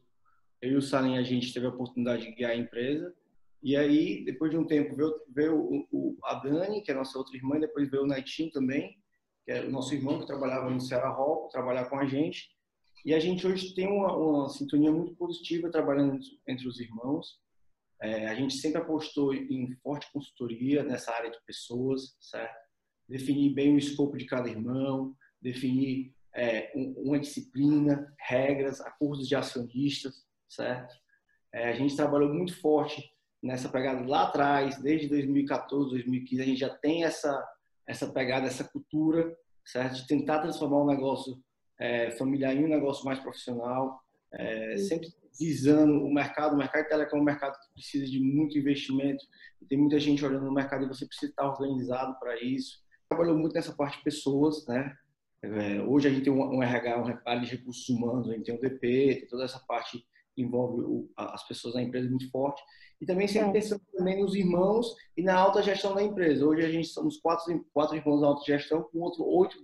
eu 0.61 0.71
e 0.71 0.75
o 0.75 0.81
Salim, 0.81 1.17
a 1.17 1.23
gente 1.23 1.53
teve 1.53 1.65
a 1.65 1.69
oportunidade 1.69 2.25
de 2.25 2.31
guiar 2.33 2.51
a 2.51 2.55
empresa. 2.55 3.13
E 3.61 3.75
aí, 3.75 4.23
depois 4.23 4.51
de 4.51 4.57
um 4.57 4.65
tempo, 4.65 4.95
veio, 4.95 5.13
veio 5.29 5.87
o, 5.91 6.17
a 6.23 6.35
Dani, 6.35 6.81
que 6.81 6.91
é 6.91 6.93
a 6.93 6.97
nossa 6.97 7.17
outra 7.17 7.35
irmã, 7.35 7.57
e 7.57 7.61
depois 7.61 7.89
veio 7.89 8.03
o 8.03 8.07
Naitinho 8.07 8.51
também, 8.51 8.97
que 9.43 9.51
é 9.51 9.61
o 9.65 9.71
nosso 9.71 9.93
irmão 9.93 10.19
que 10.19 10.27
trabalhava 10.27 10.69
no 10.69 10.79
Ceará 10.79 11.09
Hall, 11.09 11.49
trabalhar 11.49 11.85
com 11.85 11.99
a 11.99 12.05
gente. 12.05 12.49
E 13.05 13.13
a 13.13 13.19
gente 13.19 13.45
hoje 13.45 13.73
tem 13.73 13.87
uma, 13.87 14.15
uma 14.15 14.49
sintonia 14.49 14.91
muito 14.91 15.13
positiva 15.15 15.71
trabalhando 15.71 16.19
entre 16.47 16.67
os 16.67 16.79
irmãos. 16.79 17.39
É, 18.01 18.27
a 18.27 18.35
gente 18.35 18.53
sempre 18.53 18.81
apostou 18.81 19.33
em 19.33 19.75
forte 19.83 20.09
consultoria 20.13 20.83
nessa 20.83 21.11
área 21.11 21.29
de 21.29 21.37
pessoas, 21.45 22.15
certo? 22.21 22.55
Definir 23.07 23.53
bem 23.53 23.75
o 23.75 23.77
escopo 23.77 24.17
de 24.17 24.25
cada 24.25 24.49
irmão, 24.49 25.13
definir 25.41 26.13
é, 26.33 26.71
uma 26.75 27.19
disciplina, 27.19 28.13
regras, 28.19 28.79
acordos 28.79 29.27
de 29.27 29.35
acionistas, 29.35 30.25
certo? 30.47 30.95
É, 31.53 31.69
a 31.69 31.73
gente 31.73 31.95
trabalhou 31.95 32.33
muito 32.33 32.55
forte 32.61 33.03
nessa 33.41 33.69
pegada 33.69 34.05
lá 34.07 34.23
atrás, 34.23 34.77
desde 34.81 35.07
2014, 35.07 35.91
2015, 35.91 36.41
a 36.41 36.45
gente 36.45 36.59
já 36.59 36.69
tem 36.69 37.03
essa, 37.03 37.43
essa 37.87 38.07
pegada, 38.07 38.47
essa 38.47 38.63
cultura, 38.63 39.35
certo? 39.65 39.95
De 39.95 40.07
tentar 40.07 40.39
transformar 40.39 40.83
um 40.83 40.87
negócio 40.87 41.41
é, 41.79 42.11
familiar 42.11 42.53
em 42.53 42.65
um 42.65 42.69
negócio 42.69 43.05
mais 43.05 43.19
profissional, 43.19 44.01
é, 44.33 44.77
sempre 44.77 45.09
visando 45.39 46.03
o 46.03 46.13
mercado. 46.13 46.53
O 46.53 46.57
mercado 46.57 46.83
de 46.83 46.89
telecom 46.89 47.17
é 47.17 47.21
um 47.21 47.23
mercado 47.23 47.53
que 47.53 47.73
precisa 47.73 48.05
de 48.05 48.19
muito 48.19 48.57
investimento, 48.57 49.23
tem 49.67 49.77
muita 49.77 49.99
gente 49.99 50.23
olhando 50.25 50.45
no 50.45 50.53
mercado 50.53 50.83
e 50.83 50.87
você 50.87 51.05
precisa 51.05 51.31
estar 51.31 51.47
organizado 51.47 52.17
para 52.19 52.41
isso. 52.43 52.79
Trabalhou 53.07 53.37
muito 53.37 53.53
nessa 53.53 53.73
parte 53.73 53.97
de 53.97 54.03
pessoas, 54.03 54.65
né? 54.67 54.93
É, 55.41 55.81
hoje 55.81 56.09
a 56.09 56.11
gente 56.11 56.23
tem 56.23 56.33
um, 56.33 56.57
um 56.57 56.61
RH, 56.61 57.01
um 57.01 57.07
RH 57.07 57.35
de 57.35 57.51
recursos 57.51 57.87
humanos, 57.87 58.29
a 58.29 58.33
gente 58.33 58.45
tem 58.45 58.55
o 58.55 58.59
DP, 58.59 59.19
tem 59.19 59.27
toda 59.27 59.45
essa 59.45 59.59
parte 59.59 60.05
envolve 60.41 60.81
o, 60.81 61.09
as 61.15 61.47
pessoas 61.47 61.73
da 61.73 61.81
empresa 61.81 62.09
muito 62.09 62.29
forte. 62.31 62.61
E 63.01 63.05
também 63.05 63.27
sempre 63.27 63.49
é. 63.49 63.53
pensando 63.53 63.81
também 63.93 64.21
nos 64.21 64.35
irmãos 64.35 64.95
e 65.15 65.23
na 65.23 65.35
alta 65.35 65.61
gestão 65.61 65.95
da 65.95 66.03
empresa. 66.03 66.45
Hoje 66.45 66.65
a 66.65 66.71
gente 66.71 66.87
somos 66.87 67.17
quatro, 67.17 67.65
quatro 67.73 67.95
irmãos 67.95 68.21
na 68.21 68.27
alta 68.27 68.43
gestão, 68.45 68.83
com 68.83 68.99
outro 68.99 69.23
oito, 69.25 69.57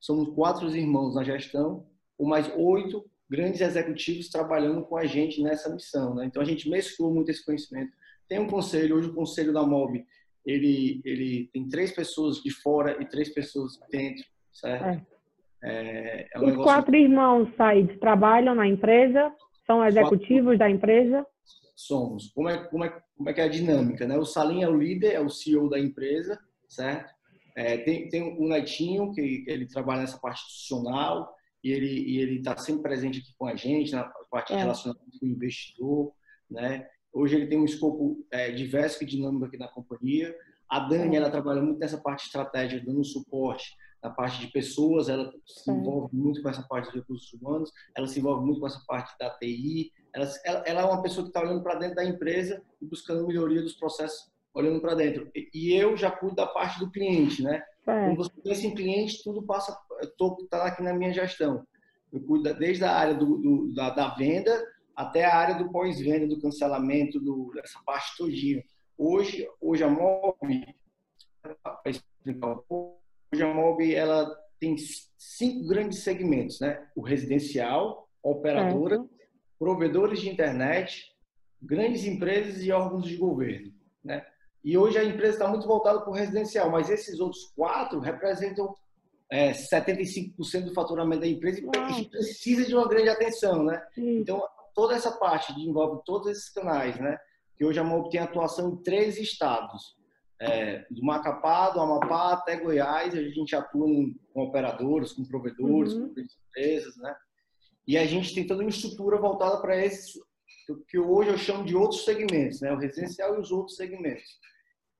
somos 0.00 0.34
quatro 0.34 0.68
irmãos 0.74 1.14
na 1.14 1.24
gestão, 1.24 1.86
com 2.16 2.26
mais 2.26 2.50
oito 2.56 3.04
grandes 3.28 3.60
executivos 3.60 4.28
trabalhando 4.28 4.84
com 4.84 4.96
a 4.96 5.04
gente 5.04 5.42
nessa 5.42 5.68
missão. 5.68 6.14
Né? 6.14 6.26
Então 6.26 6.40
a 6.40 6.44
gente 6.44 6.68
mesclou 6.70 7.12
muito 7.12 7.30
esse 7.30 7.44
conhecimento. 7.44 7.92
Tem 8.28 8.38
um 8.38 8.48
conselho, 8.48 8.96
hoje 8.96 9.08
o 9.08 9.14
conselho 9.14 9.52
da 9.52 9.64
MOB, 9.64 10.04
ele, 10.44 11.00
ele 11.04 11.50
tem 11.52 11.68
três 11.68 11.92
pessoas 11.92 12.40
de 12.40 12.50
fora 12.50 13.02
e 13.02 13.06
três 13.06 13.30
pessoas 13.30 13.78
dentro, 13.90 14.24
certo? 14.52 14.84
É. 14.84 15.15
É, 15.62 16.28
é 16.34 16.38
um 16.38 16.42
Os 16.42 16.48
negócio... 16.48 16.64
quatro 16.64 16.96
irmãos, 16.96 17.48
Said, 17.56 17.98
trabalham 17.98 18.54
na 18.54 18.66
empresa? 18.66 19.32
São 19.66 19.84
executivos 19.84 20.56
quatro... 20.56 20.58
da 20.58 20.70
empresa? 20.70 21.26
Somos. 21.74 22.30
Como 22.32 22.48
é, 22.48 22.64
como, 22.68 22.84
é, 22.84 23.00
como 23.16 23.28
é 23.28 23.32
que 23.32 23.40
é 23.40 23.44
a 23.44 23.48
dinâmica? 23.48 24.06
Né? 24.06 24.16
O 24.16 24.24
Salim 24.24 24.62
é 24.62 24.68
o 24.68 24.76
líder, 24.76 25.12
é 25.12 25.20
o 25.20 25.28
CEO 25.28 25.68
da 25.68 25.78
empresa, 25.78 26.38
certo? 26.68 27.14
É, 27.56 27.78
tem, 27.78 28.08
tem 28.08 28.22
o 28.38 28.48
Netinho, 28.48 29.12
que 29.12 29.44
ele 29.46 29.66
trabalha 29.66 30.02
nessa 30.02 30.18
parte 30.18 30.42
institucional 30.42 31.34
e 31.64 31.72
ele 31.72 32.18
ele 32.18 32.38
está 32.38 32.56
sempre 32.58 32.82
presente 32.82 33.20
aqui 33.20 33.32
com 33.38 33.46
a 33.46 33.56
gente 33.56 33.92
na 33.92 34.04
parte 34.30 34.52
é. 34.52 34.58
relacionada 34.58 35.00
com 35.18 35.26
o 35.26 35.28
investidor, 35.28 36.12
né? 36.50 36.86
Hoje 37.12 37.34
ele 37.34 37.46
tem 37.46 37.58
um 37.58 37.64
escopo 37.64 38.26
é, 38.30 38.50
diverso 38.50 39.02
e 39.02 39.06
dinâmico 39.06 39.46
aqui 39.46 39.56
na 39.56 39.68
companhia. 39.68 40.34
A 40.68 40.80
Dani, 40.80 41.16
é. 41.16 41.18
ela 41.18 41.30
trabalha 41.30 41.62
muito 41.62 41.78
nessa 41.78 41.96
parte 41.98 42.26
estratégica, 42.26 42.84
dando 42.84 43.02
suporte 43.02 43.74
na 44.06 44.10
parte 44.10 44.38
de 44.40 44.46
pessoas, 44.52 45.08
ela 45.08 45.32
se 45.44 45.68
envolve 45.68 46.14
muito 46.14 46.40
com 46.40 46.48
essa 46.48 46.62
parte 46.62 46.92
de 46.92 46.98
recursos 47.00 47.32
humanos, 47.32 47.72
ela 47.96 48.06
se 48.06 48.20
envolve 48.20 48.44
muito 48.44 48.60
com 48.60 48.66
essa 48.68 48.80
parte 48.86 49.18
da 49.18 49.30
TI, 49.30 49.92
ela, 50.14 50.30
ela, 50.44 50.62
ela 50.64 50.80
é 50.82 50.84
uma 50.84 51.02
pessoa 51.02 51.24
que 51.24 51.30
está 51.30 51.40
olhando 51.40 51.62
para 51.62 51.74
dentro 51.74 51.96
da 51.96 52.04
empresa 52.04 52.62
e 52.80 52.86
buscando 52.86 53.26
melhoria 53.26 53.60
dos 53.60 53.74
processos, 53.74 54.30
olhando 54.54 54.80
para 54.80 54.94
dentro. 54.94 55.28
E, 55.34 55.50
e, 55.52 55.74
eu 55.74 55.96
já 55.96 56.08
cuido 56.08 56.36
da 56.36 56.46
parte 56.46 56.78
do 56.78 56.90
cliente, 56.90 57.42
né? 57.42 57.64
É. 57.84 58.06
Quando 58.06 58.16
você 58.16 58.30
pensa 58.42 58.66
em 58.66 58.74
cliente, 58.74 59.24
tudo 59.24 59.42
passa, 59.42 59.76
está 60.00 60.64
aqui 60.64 60.84
na 60.84 60.94
minha 60.94 61.12
gestão. 61.12 61.66
Eu 62.12 62.20
cuido 62.20 62.54
desde 62.54 62.84
a 62.84 62.92
área 62.92 63.14
do, 63.14 63.38
do 63.38 63.74
da, 63.74 63.90
da, 63.90 64.14
venda 64.14 64.64
até 64.94 65.24
a 65.24 65.36
área 65.36 65.56
do 65.56 65.70
pós-venda, 65.70 66.28
do 66.28 66.40
cancelamento, 66.40 67.18
do, 67.18 67.50
dessa 67.54 67.80
parte 67.84 68.16
todinha. 68.16 68.62
Hoje, 68.96 69.48
hoje 69.60 69.82
a 69.82 69.88
MOB, 69.88 70.64
para 71.42 71.90
explicar 71.90 72.52
um 72.52 72.62
pouco, 72.68 72.95
Hoje 73.32 73.42
a 73.42 73.52
MOB 73.52 73.94
ela 73.94 74.34
tem 74.58 74.76
cinco 75.18 75.66
grandes 75.66 76.02
segmentos, 76.02 76.60
né? 76.60 76.86
O 76.94 77.02
residencial, 77.02 78.08
operadoras, 78.22 79.00
provedores 79.58 80.20
de 80.20 80.28
internet, 80.28 81.12
grandes 81.60 82.04
empresas 82.04 82.62
e 82.62 82.72
órgãos 82.72 83.06
de 83.06 83.16
governo, 83.16 83.72
né? 84.04 84.24
E 84.64 84.76
hoje 84.76 84.98
a 84.98 85.04
empresa 85.04 85.34
está 85.34 85.48
muito 85.48 85.66
voltada 85.66 86.00
para 86.00 86.10
o 86.10 86.14
residencial, 86.14 86.70
mas 86.70 86.90
esses 86.90 87.20
outros 87.20 87.52
quatro 87.54 88.00
representam 88.00 88.74
é, 89.30 89.52
75% 89.52 90.64
do 90.64 90.74
faturamento 90.74 91.20
da 91.20 91.28
empresa 91.28 91.60
e 91.60 92.08
precisa 92.08 92.64
de 92.64 92.74
uma 92.74 92.88
grande 92.88 93.08
atenção, 93.08 93.64
né? 93.64 93.84
Sim. 93.94 94.18
Então, 94.18 94.42
toda 94.74 94.94
essa 94.94 95.12
parte 95.12 95.52
envolve 95.60 96.02
todos 96.04 96.28
esses 96.28 96.48
canais, 96.50 96.98
né? 96.98 97.16
Que 97.56 97.64
hoje 97.64 97.78
a 97.78 97.84
MOB 97.84 98.10
tem 98.10 98.20
atuação 98.20 98.70
em 98.70 98.76
três 98.82 99.18
estados 99.18 99.96
é, 100.40 100.86
do 100.90 101.02
Macapá, 101.02 101.70
do 101.70 101.80
Amapá 101.80 102.34
até 102.34 102.56
Goiás, 102.56 103.14
a 103.14 103.22
gente 103.22 103.56
atua 103.56 103.86
com 104.32 104.42
operadores, 104.42 105.12
com 105.12 105.24
provedores, 105.24 105.94
uhum. 105.94 106.12
com 106.12 106.20
empresas, 106.20 106.96
né? 106.96 107.14
E 107.86 107.96
a 107.96 108.04
gente 108.04 108.34
tem 108.34 108.46
toda 108.46 108.60
uma 108.60 108.70
estrutura 108.70 109.16
voltada 109.16 109.60
para 109.60 109.82
esses, 109.82 110.14
que 110.88 110.98
hoje 110.98 111.30
eu 111.30 111.38
chamo 111.38 111.64
de 111.64 111.74
outros 111.74 112.04
segmentos, 112.04 112.60
né? 112.60 112.72
O 112.72 112.78
residencial 112.78 113.36
e 113.36 113.40
os 113.40 113.50
outros 113.50 113.76
segmentos. 113.76 114.38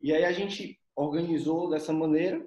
E 0.00 0.12
aí 0.12 0.24
a 0.24 0.32
gente 0.32 0.78
organizou 0.94 1.68
dessa 1.68 1.92
maneira 1.92 2.44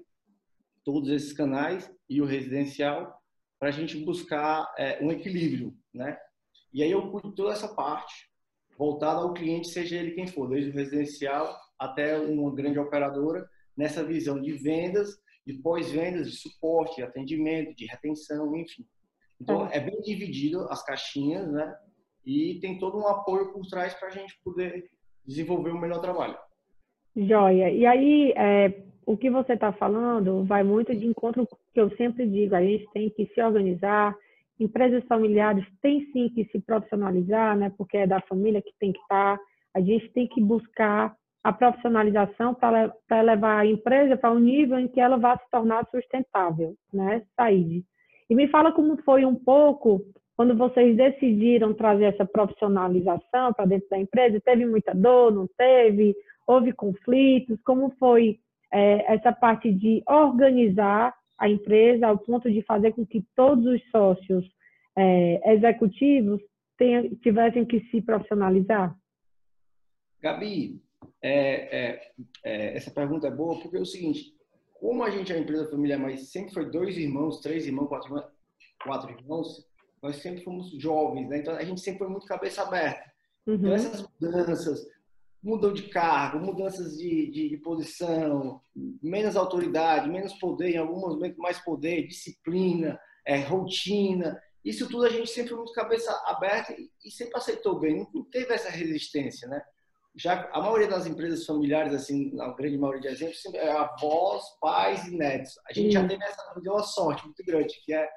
todos 0.84 1.10
esses 1.10 1.34
canais 1.34 1.92
e 2.10 2.22
o 2.22 2.26
residencial 2.26 3.22
para 3.60 3.70
a 3.70 3.72
gente 3.72 3.98
buscar 4.04 4.74
é, 4.78 5.04
um 5.04 5.12
equilíbrio, 5.12 5.76
né? 5.94 6.18
E 6.74 6.82
aí 6.82 6.92
eu 6.92 7.12
cuido 7.12 7.34
toda 7.34 7.52
essa 7.52 7.68
parte 7.68 8.30
voltada 8.78 9.20
ao 9.20 9.34
cliente, 9.34 9.68
seja 9.68 9.98
ele 9.98 10.12
quem 10.12 10.26
for, 10.26 10.48
desde 10.48 10.72
o 10.72 10.74
residencial 10.74 11.54
até 11.80 12.18
uma 12.20 12.54
grande 12.54 12.78
operadora 12.78 13.48
nessa 13.76 14.04
visão 14.04 14.42
de 14.42 14.52
vendas, 14.52 15.18
de 15.46 15.54
pós-vendas, 15.54 16.30
de 16.30 16.38
suporte, 16.38 16.98
de 16.98 17.04
atendimento, 17.04 17.76
de 17.76 17.86
retenção, 17.86 18.56
enfim. 18.56 18.86
Então, 19.42 19.68
é, 19.68 19.78
é 19.78 19.80
bem 19.80 20.00
dividido 20.02 20.68
as 20.70 20.84
caixinhas, 20.84 21.50
né? 21.52 21.74
E 22.26 22.60
tem 22.60 22.78
todo 22.78 22.98
um 22.98 23.08
apoio 23.08 23.54
por 23.54 23.66
trás 23.68 23.94
para 23.94 24.10
a 24.10 24.12
gente 24.12 24.38
poder 24.44 24.90
desenvolver 25.26 25.72
um 25.72 25.80
melhor 25.80 26.02
trabalho. 26.02 26.38
Joia. 27.16 27.72
E 27.72 27.86
aí, 27.86 28.34
é, 28.36 28.84
o 29.06 29.18
que 29.18 29.30
você 29.30 29.54
está 29.54 29.72
falando 29.72 30.44
vai 30.44 30.64
muito 30.64 30.94
de 30.94 31.08
encontro 31.08 31.48
que 31.74 31.80
eu 31.80 31.90
sempre 31.96 32.28
digo, 32.28 32.54
a 32.54 32.62
gente 32.62 32.86
tem 32.92 33.10
que 33.10 33.26
se 33.34 33.42
organizar, 33.42 34.16
empresas 34.60 35.04
familiares 35.06 35.66
têm 35.82 36.06
sim 36.12 36.30
que 36.30 36.46
se 36.52 36.60
profissionalizar, 36.60 37.58
né? 37.58 37.74
Porque 37.78 37.98
é 37.98 38.08
da 38.08 38.22
família 38.22 38.62
que 38.62 38.74
tem 38.80 38.92
que 38.92 39.00
estar. 39.00 39.38
Tá. 39.38 39.44
A 39.74 39.82
gente 39.82 40.10
tem 40.10 40.28
que 40.28 40.42
buscar 40.42 41.16
a 41.44 41.54
profissionalização 41.54 42.54
para 42.54 43.22
levar 43.22 43.60
a 43.60 43.66
empresa 43.66 44.18
para 44.18 44.32
um 44.32 44.40
nível 44.40 44.78
em 44.78 44.88
que 44.88 45.00
ela 45.00 45.18
vá 45.18 45.38
se 45.38 45.50
tornar 45.50 45.88
sustentável, 45.90 46.76
né, 46.94 47.24
Said? 47.36 47.84
E 48.30 48.36
me 48.36 48.48
fala 48.48 48.72
como 48.72 49.02
foi 49.04 49.26
um 49.26 49.36
pouco 49.36 50.02
quando 50.36 50.56
vocês 50.56 50.96
decidiram 50.96 51.74
trazer 51.74 52.06
essa 52.06 52.26
profissionalização 52.26 53.52
para 53.54 53.66
dentro 53.66 53.90
da 53.90 53.98
empresa. 53.98 54.40
Teve 54.40 54.66
muita 54.66 54.94
dor, 54.94 55.34
não 55.34 55.48
teve? 55.58 56.16
Houve 56.48 56.72
conflitos? 56.72 57.60
Como 57.64 57.94
foi 58.00 58.40
é, 58.72 59.14
essa 59.14 59.34
parte 59.34 59.72
de 59.72 60.04
organizar 60.08 61.14
a 61.38 61.50
empresa 61.50 62.08
ao 62.08 62.18
ponto 62.18 62.52
de 62.52 62.62
fazer 62.62 62.94
com 62.94 63.06
que 63.06 63.24
todos 63.36 63.66
os 63.66 63.82
sócios 63.90 64.46
é, 64.98 65.54
executivos 65.54 66.42
tivessem 67.22 67.66
que 67.66 67.82
se 67.90 68.02
profissionalizar? 68.02 68.96
Gabi, 70.22 70.82
é, 71.22 71.32
é, 71.32 72.12
é, 72.44 72.78
essa 72.78 72.92
pergunta 72.92 73.28
é 73.28 73.32
boa 73.32 73.60
porque 73.60 73.78
é 73.78 73.82
o 73.82 73.86
seguinte: 73.86 74.36
como 74.74 75.04
a 75.04 75.10
gente 75.10 75.32
é 75.32 75.36
uma 75.36 75.42
empresa 75.42 75.70
familiar, 75.70 76.00
mas 76.00 76.30
sempre 76.32 76.54
foi 76.54 76.70
dois 76.70 76.98
irmãos, 76.98 77.40
três 77.42 77.66
irmãos, 77.66 77.88
quatro 77.88 78.08
irmãos, 78.10 78.32
quatro 78.84 79.12
irmãos 79.12 79.70
nós 80.02 80.18
sempre 80.18 80.44
fomos 80.44 80.72
jovens, 80.72 81.28
né? 81.28 81.40
Então 81.40 81.54
a 81.54 81.64
gente 81.64 81.82
sempre 81.82 82.00
foi 82.00 82.10
muito 82.10 82.26
cabeça 82.26 82.62
aberta. 82.62 83.12
Então, 83.44 83.54
uhum. 83.54 83.60
Então 83.60 83.74
essas 83.74 84.08
mudanças, 84.20 84.88
mudou 85.42 85.74
de 85.74 85.84
cargo, 85.84 86.40
mudanças 86.40 86.98
de, 86.98 87.32
de, 87.32 87.50
de, 87.50 87.58
posição, 87.58 88.62
menos 89.02 89.36
autoridade, 89.36 90.10
menos 90.10 90.34
poder, 90.34 90.72
em 90.72 90.78
alguns 90.78 91.02
momentos 91.02 91.38
mais 91.38 91.60
poder, 91.60 92.08
disciplina, 92.08 93.00
é, 93.26 93.38
rotina. 93.40 94.42
Isso 94.64 94.88
tudo 94.90 95.06
a 95.06 95.10
gente 95.10 95.30
sempre 95.30 95.50
foi 95.50 95.58
muito 95.58 95.74
cabeça 95.74 96.12
aberta 96.26 96.74
e, 96.74 96.90
e 97.06 97.12
sempre 97.12 97.38
aceitou 97.38 97.80
bem, 97.80 98.08
não 98.14 98.24
teve 98.26 98.54
essa 98.54 98.70
resistência, 98.70 99.48
né? 99.48 99.62
Já 100.20 100.50
a 100.52 100.62
maioria 100.62 100.88
das 100.88 101.08
empresas 101.08 101.46
familiares, 101.46 101.94
assim, 101.94 102.36
na 102.36 102.54
grande 102.54 102.78
maioria 102.78 103.02
de 103.02 103.08
exemplos, 103.08 103.42
é 103.56 103.72
avós, 103.72 104.44
pais 104.60 105.08
e 105.08 105.16
netos. 105.16 105.54
A 105.70 105.74
gente 105.74 105.94
já 105.94 106.06
teve 106.06 106.22
essa 106.24 106.60
deu 106.62 106.74
uma 106.74 106.84
sorte 106.84 107.24
muito 107.24 107.44
grande, 107.46 107.74
que 107.86 107.94
é 107.94 108.08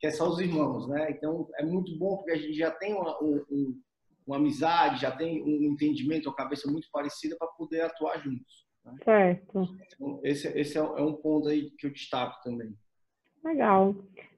que 0.00 0.08
é 0.08 0.10
só 0.10 0.28
os 0.28 0.40
irmãos, 0.40 0.88
né? 0.88 1.10
Então 1.10 1.48
é 1.56 1.64
muito 1.64 1.96
bom 1.96 2.16
porque 2.16 2.32
a 2.32 2.36
gente 2.36 2.54
já 2.54 2.70
tem 2.72 2.92
uma, 2.92 3.16
um, 3.22 3.80
uma 4.26 4.36
amizade, 4.36 5.00
já 5.00 5.12
tem 5.12 5.42
um 5.42 5.72
entendimento, 5.72 6.28
uma 6.28 6.34
cabeça 6.34 6.70
muito 6.70 6.88
parecida 6.92 7.36
para 7.38 7.48
poder 7.48 7.82
atuar 7.82 8.18
juntos. 8.18 8.66
Né? 8.84 8.96
Certo. 9.04 9.68
Então, 9.94 10.20
esse, 10.24 10.48
esse 10.58 10.76
é, 10.76 10.80
é 10.80 11.02
um 11.02 11.14
ponto 11.14 11.48
aí 11.48 11.70
que 11.78 11.86
eu 11.86 11.92
destaco 11.92 12.42
também. 12.42 12.74
Legal. 13.44 13.94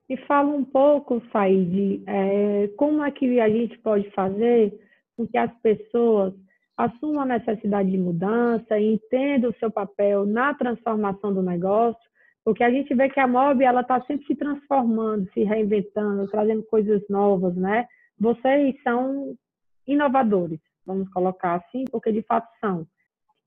Me 0.09 0.17
fala 0.27 0.51
um 0.51 0.65
pouco, 0.65 1.21
Said, 1.33 2.05
é, 2.07 2.69
como 2.77 3.03
é 3.03 3.11
que 3.11 3.41
a 3.41 3.49
gente 3.49 3.77
pode 3.79 4.09
fazer 4.11 4.79
com 5.17 5.27
que 5.27 5.39
as 5.39 5.53
pessoas 5.61 6.35
assuma 6.77 7.23
a 7.23 7.27
necessidade 7.27 7.91
de 7.91 7.99
mudança 7.99 8.79
entenda 8.79 9.49
o 9.49 9.55
seu 9.55 9.71
papel 9.71 10.27
na 10.27 10.53
transformação 10.55 11.33
do 11.33 11.43
negócio, 11.43 12.01
porque 12.45 12.63
a 12.63 12.71
gente 12.71 12.95
vê 12.95 13.09
que 13.09 13.19
a 13.19 13.27
MOB 13.27 13.63
ela 13.63 13.81
está 13.81 14.01
sempre 14.03 14.27
se 14.27 14.37
transformando, 14.37 15.29
se 15.33 15.43
reinventando, 15.43 16.29
trazendo 16.29 16.63
coisas 16.65 17.03
novas, 17.09 17.57
né? 17.57 17.87
Vocês 18.19 18.81
são 18.83 19.35
inovadores, 19.87 20.61
vamos 20.85 21.09
colocar 21.11 21.55
assim, 21.55 21.85
porque 21.91 22.13
de 22.13 22.23
fato 22.23 22.49
são. 22.61 22.87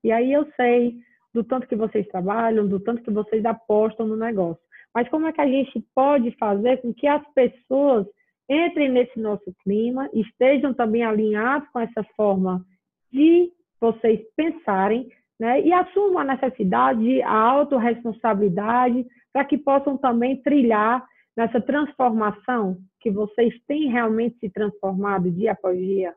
E 0.04 0.12
aí 0.12 0.34
eu 0.34 0.46
sei 0.56 0.96
do 1.34 1.44
tanto 1.44 1.68
que 1.68 1.76
vocês 1.76 2.08
trabalham, 2.08 2.68
do 2.68 2.80
tanto 2.80 3.04
que 3.04 3.12
vocês 3.12 3.46
apostam 3.46 4.08
no 4.08 4.16
negócio. 4.16 4.62
Mas 4.94 5.08
como 5.10 5.28
é 5.28 5.32
que 5.32 5.42
a 5.42 5.48
gente 5.48 5.80
pode 5.94 6.32
fazer 6.32 6.82
com 6.82 6.94
que 6.94 7.08
as 7.08 7.24
pessoas 7.34 8.08
entrem 8.50 8.90
nesse 8.90 9.20
nosso 9.20 9.54
clima, 9.64 10.10
estejam 10.12 10.74
também 10.74 11.04
alinhados 11.04 11.70
com 11.70 11.80
essa 11.80 12.04
forma 12.16 12.66
de 13.12 13.52
vocês 13.80 14.22
pensarem 14.36 15.10
né, 15.40 15.62
e 15.62 15.72
assumam 15.72 16.20
a 16.20 16.36
necessidade, 16.36 17.22
a 17.22 17.34
autorresponsabilidade, 17.34 19.06
para 19.32 19.46
que 19.46 19.58
possam 19.58 19.98
também 19.98 20.42
trilhar 20.42 21.06
nessa 21.36 21.62
transformação 21.62 22.78
que 23.00 23.10
vocês 23.10 23.54
têm 23.66 23.90
realmente 23.90 24.38
se 24.40 24.50
transformado 24.50 25.32
dia 25.32 25.54
após 25.54 25.78
dia? 25.78 26.14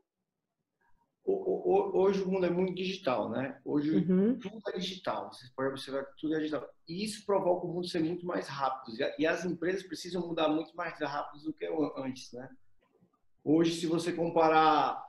Hoje 1.25 2.21
o 2.23 2.29
mundo 2.29 2.47
é 2.47 2.51
muito 2.51 2.75
digital, 2.75 3.31
né? 3.31 3.57
Hoje 3.65 3.95
uhum. 3.95 4.37
tudo 4.41 4.61
é 4.75 4.79
digital. 4.79 5.33
Você 5.33 5.47
pode 5.55 5.69
observar 5.69 6.05
que 6.07 6.21
tudo 6.21 6.35
é 6.35 6.41
digital. 6.41 6.69
E 6.89 7.05
isso 7.05 7.25
provoca 7.25 7.65
o 7.65 7.73
mundo 7.73 7.87
ser 7.87 8.01
muito 8.01 8.27
mais 8.27 8.49
rápido. 8.49 8.97
E 9.17 9.25
as 9.25 9.45
empresas 9.45 9.85
precisam 9.85 10.27
mudar 10.27 10.49
muito 10.49 10.75
mais 10.75 10.99
rápido 11.01 11.45
do 11.45 11.53
que 11.53 11.65
antes, 11.97 12.33
né? 12.33 12.49
Hoje, 13.45 13.73
se 13.73 13.87
você 13.87 14.13
comparar 14.13 15.01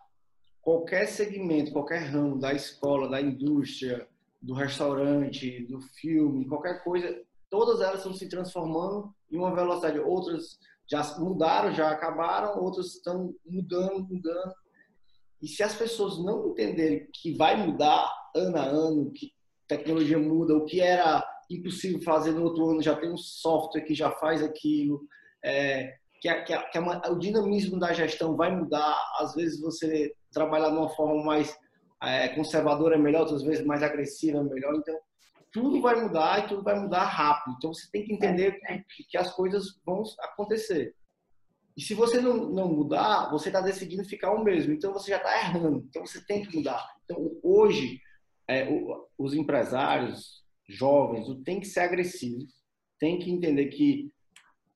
qualquer 0.63 1.07
segmento, 1.07 1.73
qualquer 1.73 1.99
ramo 2.03 2.39
da 2.39 2.53
escola, 2.53 3.09
da 3.09 3.21
indústria, 3.21 4.07
do 4.41 4.53
restaurante, 4.53 5.67
do 5.67 5.79
filme, 5.79 6.47
qualquer 6.47 6.83
coisa, 6.83 7.21
todas 7.49 7.81
elas 7.81 7.97
estão 7.97 8.13
se 8.13 8.27
transformando 8.27 9.13
em 9.29 9.37
uma 9.37 9.53
velocidade. 9.53 9.99
Outras 9.99 10.57
já 10.89 11.03
mudaram, 11.19 11.73
já 11.73 11.89
acabaram, 11.89 12.61
outras 12.61 12.87
estão 12.95 13.35
mudando, 13.45 14.07
mudando. 14.09 14.53
E 15.41 15.47
se 15.47 15.61
as 15.61 15.75
pessoas 15.75 16.17
não 16.23 16.51
entenderem 16.51 17.07
que 17.13 17.35
vai 17.35 17.55
mudar 17.55 18.09
ano 18.33 18.57
a 18.57 18.63
ano, 18.63 19.11
que 19.11 19.33
tecnologia 19.67 20.17
muda, 20.17 20.55
o 20.55 20.65
que 20.65 20.79
era 20.79 21.23
impossível 21.49 22.01
fazer 22.01 22.31
no 22.31 22.43
outro 22.43 22.69
ano 22.69 22.81
já 22.81 22.95
tem 22.95 23.11
um 23.11 23.17
software 23.17 23.81
que 23.81 23.93
já 23.93 24.11
faz 24.11 24.41
aquilo, 24.41 25.05
é, 25.43 25.95
que, 26.21 26.29
a, 26.29 26.41
que, 26.43 26.53
a, 26.53 26.63
que 26.69 26.77
a, 26.77 27.11
o 27.11 27.19
dinamismo 27.19 27.77
da 27.77 27.91
gestão 27.91 28.37
vai 28.37 28.55
mudar. 28.55 28.97
Às 29.19 29.35
vezes 29.35 29.59
você 29.59 30.13
trabalhar 30.33 30.69
de 30.69 30.77
uma 30.77 30.89
forma 30.89 31.23
mais 31.23 31.57
é, 32.01 32.29
conservadora 32.29 32.95
é 32.95 32.99
melhor, 32.99 33.21
outras 33.21 33.43
vezes 33.43 33.65
mais 33.65 33.81
agressiva 33.81 34.39
é 34.39 34.43
melhor. 34.43 34.75
Então, 34.75 34.97
tudo 35.51 35.81
vai 35.81 36.01
mudar 36.01 36.39
e 36.39 36.47
tudo 36.47 36.63
vai 36.63 36.79
mudar 36.79 37.03
rápido. 37.03 37.55
Então, 37.57 37.73
você 37.73 37.89
tem 37.91 38.03
que 38.03 38.13
entender 38.13 38.59
que, 38.89 39.03
que 39.03 39.17
as 39.17 39.31
coisas 39.33 39.79
vão 39.85 40.03
acontecer. 40.19 40.95
E 41.75 41.81
se 41.81 41.93
você 41.93 42.21
não, 42.21 42.49
não 42.49 42.67
mudar, 42.67 43.31
você 43.31 43.49
está 43.49 43.59
decidindo 43.59 44.03
ficar 44.05 44.31
o 44.31 44.43
mesmo. 44.43 44.73
Então 44.73 44.93
você 44.93 45.11
já 45.11 45.17
está 45.17 45.35
errando. 45.39 45.83
Então 45.89 46.05
você 46.05 46.23
tem 46.23 46.43
que 46.43 46.55
mudar. 46.55 46.87
Então 47.03 47.31
hoje, 47.41 47.99
é, 48.47 48.69
o, 48.69 49.07
os 49.17 49.33
empresários 49.33 50.43
jovens 50.69 51.27
tem 51.43 51.59
que 51.59 51.65
ser 51.65 51.81
agressivos, 51.81 52.53
tem 52.99 53.19
que 53.19 53.31
entender 53.31 53.67
que 53.67 54.11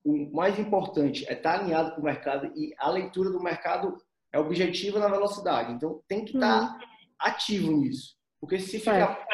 o 0.04 0.30
mais 0.34 0.58
importante 0.58 1.24
é 1.28 1.34
estar 1.34 1.54
tá 1.54 1.60
alinhado 1.60 1.94
com 1.94 2.00
o 2.00 2.04
mercado 2.04 2.52
e 2.56 2.74
a 2.78 2.90
leitura 2.90 3.30
do 3.30 3.42
mercado 3.42 3.96
é 4.32 4.38
objetiva 4.38 4.98
na 4.98 5.08
velocidade. 5.08 5.72
Então 5.72 6.02
tem 6.06 6.24
que 6.24 6.34
estar 6.34 6.60
tá 6.60 6.72
uhum. 6.74 6.80
ativo 7.18 7.72
nisso. 7.72 8.16
Porque 8.40 8.58
se 8.58 8.78
ficar. 8.78 9.26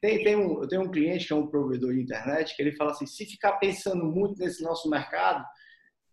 Tem, 0.00 0.22
tem 0.22 0.36
um, 0.36 0.62
eu 0.62 0.68
tenho 0.68 0.82
um 0.82 0.90
cliente 0.90 1.26
que 1.26 1.32
é 1.32 1.36
um 1.36 1.46
provedor 1.46 1.92
de 1.92 2.02
internet 2.02 2.54
que 2.54 2.62
ele 2.62 2.76
fala 2.76 2.92
assim: 2.92 3.06
se 3.06 3.26
ficar 3.26 3.52
pensando 3.54 4.04
muito 4.04 4.38
nesse 4.38 4.62
nosso 4.62 4.88
mercado 4.88 5.44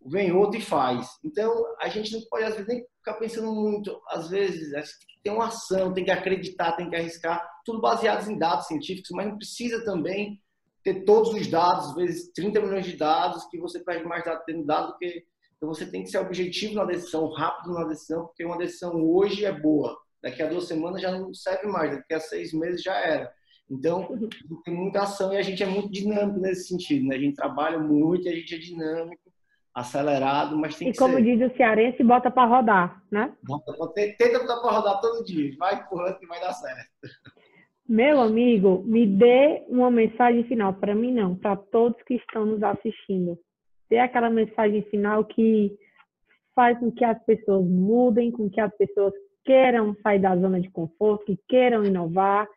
vem 0.05 0.31
outro 0.31 0.59
e 0.59 0.63
faz. 0.63 1.07
Então, 1.23 1.63
a 1.79 1.87
gente 1.87 2.11
não 2.11 2.21
pode, 2.29 2.43
às 2.43 2.53
vezes, 2.53 2.67
nem 2.67 2.85
ficar 2.97 3.13
pensando 3.15 3.53
muito. 3.53 4.01
Às 4.09 4.29
vezes, 4.29 4.71
tem 4.71 4.83
que 4.83 5.23
ter 5.23 5.29
uma 5.29 5.47
ação, 5.47 5.93
tem 5.93 6.03
que 6.03 6.11
acreditar, 6.11 6.73
tem 6.73 6.89
que 6.89 6.95
arriscar. 6.95 7.41
Tudo 7.65 7.81
baseado 7.81 8.29
em 8.29 8.37
dados 8.37 8.67
científicos, 8.67 9.11
mas 9.11 9.27
não 9.27 9.37
precisa 9.37 9.83
também 9.85 10.41
ter 10.83 11.05
todos 11.05 11.33
os 11.33 11.47
dados, 11.47 11.89
às 11.89 11.95
vezes 11.95 12.31
30 12.33 12.59
milhões 12.59 12.85
de 12.85 12.97
dados, 12.97 13.45
que 13.45 13.57
você 13.57 13.81
perde 13.81 14.05
mais 14.05 14.23
dados 14.23 14.43
tendo 14.45 14.65
dado 14.65 14.91
do 14.91 14.97
que. 14.97 15.25
Então, 15.55 15.69
você 15.69 15.85
tem 15.85 16.03
que 16.03 16.09
ser 16.09 16.19
objetivo 16.19 16.75
na 16.75 16.85
decisão, 16.85 17.29
rápido 17.31 17.73
na 17.73 17.85
decisão, 17.85 18.25
porque 18.25 18.45
uma 18.45 18.57
decisão 18.57 19.01
hoje 19.03 19.45
é 19.45 19.51
boa. 19.51 19.97
Daqui 20.21 20.41
a 20.41 20.47
duas 20.47 20.67
semanas 20.67 21.01
já 21.01 21.11
não 21.11 21.33
serve 21.33 21.67
mais, 21.67 21.91
daqui 21.91 22.13
a 22.13 22.19
seis 22.19 22.53
meses 22.53 22.81
já 22.81 22.95
era. 22.95 23.31
Então, 23.69 24.07
tem 24.63 24.73
muita 24.73 25.03
ação 25.03 25.33
e 25.33 25.37
a 25.37 25.41
gente 25.41 25.63
é 25.63 25.65
muito 25.65 25.91
dinâmico 25.91 26.39
nesse 26.39 26.67
sentido. 26.67 27.07
Né? 27.07 27.15
A 27.15 27.19
gente 27.19 27.35
trabalha 27.35 27.79
muito 27.79 28.25
e 28.25 28.29
a 28.29 28.35
gente 28.35 28.53
é 28.53 28.57
dinâmico 28.57 29.23
acelerado, 29.73 30.57
mas 30.57 30.77
tem 30.77 30.89
e 30.89 30.91
que 30.91 30.97
ser. 30.97 31.03
E 31.03 31.07
como 31.07 31.21
diz 31.21 31.41
o 31.41 31.57
cearense, 31.57 32.03
bota 32.03 32.29
para 32.29 32.47
rodar, 32.47 33.03
né? 33.11 33.33
Bota, 33.43 33.73
tenta 33.95 34.39
botar 34.39 34.57
para 34.57 34.71
rodar 34.71 35.01
todo 35.01 35.25
dia, 35.25 35.55
vai 35.57 35.75
empurrando 35.75 36.19
que 36.19 36.27
vai 36.27 36.39
dar 36.39 36.53
certo. 36.53 36.89
Meu 37.87 38.21
amigo, 38.21 38.83
me 38.85 39.05
dê 39.05 39.63
uma 39.67 39.91
mensagem 39.91 40.43
final, 40.45 40.73
para 40.73 40.95
mim 40.95 41.11
não, 41.11 41.35
para 41.35 41.55
todos 41.55 42.01
que 42.03 42.15
estão 42.15 42.45
nos 42.45 42.63
assistindo. 42.63 43.37
Dê 43.93 43.99
aquela 43.99 44.31
mensagem 44.31 44.81
final 44.89 45.23
que 45.23 45.77
faz 46.55 46.79
com 46.79 46.91
que 46.91 47.05
as 47.05 47.23
pessoas 47.25 47.63
mudem, 47.63 48.31
com 48.31 48.49
que 48.49 48.59
as 48.59 48.75
pessoas 48.75 49.13
queiram 49.45 49.95
sair 50.01 50.17
da 50.17 50.35
zona 50.35 50.59
de 50.59 50.67
conforto, 50.71 51.25
que 51.25 51.39
queiram 51.47 51.85
inovar, 51.85 52.47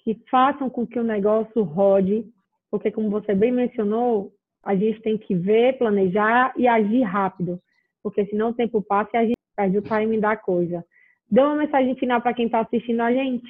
que 0.00 0.20
façam 0.28 0.68
com 0.68 0.84
que 0.84 0.98
o 0.98 1.04
negócio 1.04 1.62
rode, 1.62 2.26
porque 2.68 2.90
como 2.90 3.08
você 3.08 3.36
bem 3.36 3.52
mencionou, 3.52 4.32
a 4.64 4.74
gente 4.74 5.00
tem 5.00 5.16
que 5.16 5.32
ver, 5.32 5.78
planejar 5.78 6.52
e 6.56 6.66
agir 6.66 7.02
rápido, 7.02 7.62
porque 8.02 8.26
senão 8.26 8.48
o 8.48 8.54
tempo 8.54 8.82
passa 8.82 9.10
e 9.14 9.16
a 9.16 9.24
gente 9.26 9.36
perde 9.54 9.78
o 9.78 9.82
timing 9.82 10.18
da 10.18 10.36
coisa. 10.36 10.84
Dê 11.30 11.40
uma 11.40 11.54
mensagem 11.54 11.94
final 11.94 12.20
para 12.20 12.34
quem 12.34 12.46
está 12.46 12.62
assistindo 12.62 13.00
a 13.00 13.12
gente. 13.12 13.48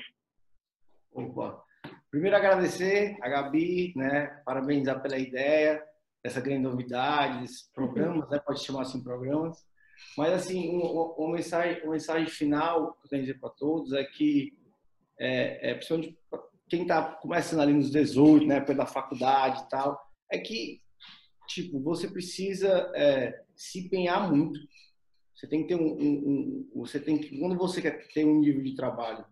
Opa. 1.15 1.63
Primeiro 2.11 2.37
agradecer 2.37 3.17
a 3.23 3.31
Gabi, 3.31 3.95
né? 3.97 4.27
Parabenizar 4.45 5.01
pela 5.01 5.17
ideia, 5.17 5.83
essa 6.23 6.41
grande 6.41 6.63
novidade, 6.63 7.45
esses 7.45 7.63
programas, 7.73 8.29
né? 8.29 8.39
Pode 8.39 8.65
chamar 8.65 8.83
assim 8.83 9.03
programas. 9.03 9.65
Mas 10.17 10.33
assim, 10.33 10.69
uma, 10.71 11.15
uma 11.15 11.37
mensagem, 11.37 11.83
uma 11.83 11.93
mensagem 11.93 12.27
final 12.29 12.95
que 12.95 13.07
eu 13.07 13.11
tenho 13.11 13.23
a 13.23 13.27
dizer 13.27 13.39
para 13.39 13.51
todos 13.51 13.93
é 13.93 14.05
que 14.05 14.57
é, 15.19 15.71
é 15.71 15.75
principalmente 15.75 16.19
quem 16.69 16.83
está 16.83 17.03
começando 17.03 17.61
ali 17.61 17.73
nos 17.73 17.91
18, 17.91 18.47
né, 18.47 18.61
pela 18.61 18.87
faculdade 18.87 19.63
e 19.63 19.69
tal, 19.69 20.01
é 20.31 20.39
que 20.39 20.81
tipo, 21.49 21.81
você 21.81 22.09
precisa 22.09 22.93
é, 22.95 23.43
se 23.57 23.81
empenhar 23.81 24.31
muito. 24.33 24.59
Você 25.35 25.49
tem 25.49 25.63
que 25.63 25.69
ter 25.69 25.75
um, 25.75 25.93
um, 25.95 26.69
um, 26.71 26.71
você 26.77 27.01
tem 27.01 27.19
que 27.19 27.39
quando 27.39 27.57
você 27.57 27.83
quer 27.83 28.07
ter 28.09 28.25
um 28.25 28.39
nível 28.39 28.63
de 28.63 28.77
trabalho 28.77 29.25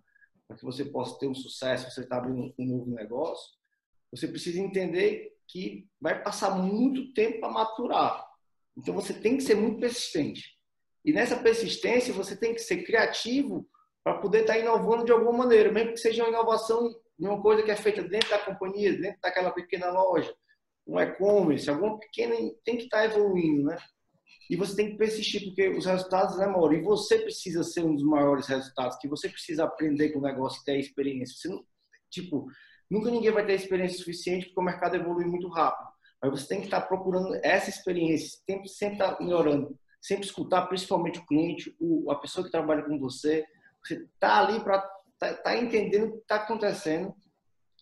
para 0.47 0.57
que 0.57 0.65
você 0.65 0.85
possa 0.85 1.19
ter 1.19 1.29
um 1.29 1.35
sucesso, 1.35 1.91
você 1.91 2.01
está 2.01 2.17
abrindo 2.17 2.53
um 2.59 2.67
novo 2.67 2.91
negócio, 2.91 3.55
você 4.11 4.27
precisa 4.27 4.59
entender 4.59 5.38
que 5.49 5.87
vai 6.01 6.23
passar 6.23 6.51
muito 6.51 7.13
tempo 7.13 7.41
para 7.41 7.51
maturar. 7.51 8.27
Então 8.77 8.95
você 8.95 9.13
tem 9.13 9.37
que 9.37 9.43
ser 9.43 9.55
muito 9.55 9.81
persistente. 9.81 10.57
E 11.05 11.13
nessa 11.13 11.37
persistência 11.37 12.13
você 12.13 12.37
tem 12.37 12.55
que 12.55 12.61
ser 12.61 12.85
criativo 12.85 13.67
para 14.05 14.19
poder 14.19 14.43
estar 14.43 14.55
tá 14.55 14.59
inovando 14.59 15.05
de 15.05 15.13
alguma 15.13 15.33
maneira, 15.33 15.73
mesmo 15.73 15.93
que 15.93 16.01
seja 16.01 16.23
uma 16.23 16.29
inovação 16.29 16.89
de 17.19 17.27
uma 17.27 17.41
coisa 17.41 17.63
que 17.63 17.71
é 17.71 17.77
feita 17.77 18.03
dentro 18.03 18.31
da 18.31 18.39
companhia, 18.39 18.93
dentro 18.93 19.21
daquela 19.21 19.51
pequena 19.51 19.91
loja 19.91 20.33
um 20.89 20.99
e-commerce, 20.99 21.69
alguma 21.69 21.99
pequena, 22.01 22.35
tem 22.65 22.79
que 22.79 22.85
estar 22.85 22.99
tá 23.01 23.05
evoluindo, 23.05 23.65
né? 23.65 23.77
E 24.49 24.57
você 24.57 24.75
tem 24.75 24.91
que 24.91 24.97
persistir, 24.97 25.45
porque 25.45 25.69
os 25.69 25.85
resultados 25.85 26.39
demoram. 26.39 26.73
E 26.73 26.81
você 26.81 27.19
precisa 27.19 27.63
ser 27.63 27.85
um 27.85 27.95
dos 27.95 28.03
maiores 28.03 28.47
resultados, 28.47 28.97
que 28.97 29.07
você 29.07 29.29
precisa 29.29 29.65
aprender 29.65 30.09
com 30.09 30.21
o 30.21 30.23
negócio 30.23 30.65
ter 30.65 30.79
experiência. 30.79 31.37
Você 31.37 31.49
não, 31.49 31.63
tipo, 32.11 32.47
nunca 32.91 33.11
ninguém 33.11 33.31
vai 33.31 33.45
ter 33.45 33.55
experiência 33.55 33.99
suficiente, 33.99 34.47
porque 34.47 34.61
o 34.61 34.65
mercado 34.65 34.97
evolui 34.97 35.25
muito 35.25 35.49
rápido. 35.49 35.89
Mas 36.21 36.31
você 36.31 36.49
tem 36.49 36.61
que 36.61 36.67
estar 36.67 36.81
procurando 36.83 37.35
essa 37.43 37.71
experiência, 37.71 38.39
sempre, 38.45 38.69
sempre 38.69 38.95
estar 38.95 39.21
melhorando, 39.21 39.79
sempre 40.01 40.25
escutar, 40.25 40.67
principalmente 40.67 41.19
o 41.19 41.27
cliente, 41.27 41.75
o, 41.79 42.11
a 42.11 42.17
pessoa 42.17 42.45
que 42.45 42.51
trabalha 42.51 42.83
com 42.83 42.99
você. 42.99 43.45
Você 43.85 43.95
está 44.15 44.41
ali 44.41 44.61
para 44.61 44.81
tá, 45.19 45.35
tá 45.35 45.57
entendendo 45.57 46.09
o 46.09 46.13
que 46.13 46.19
está 46.19 46.37
acontecendo 46.37 47.15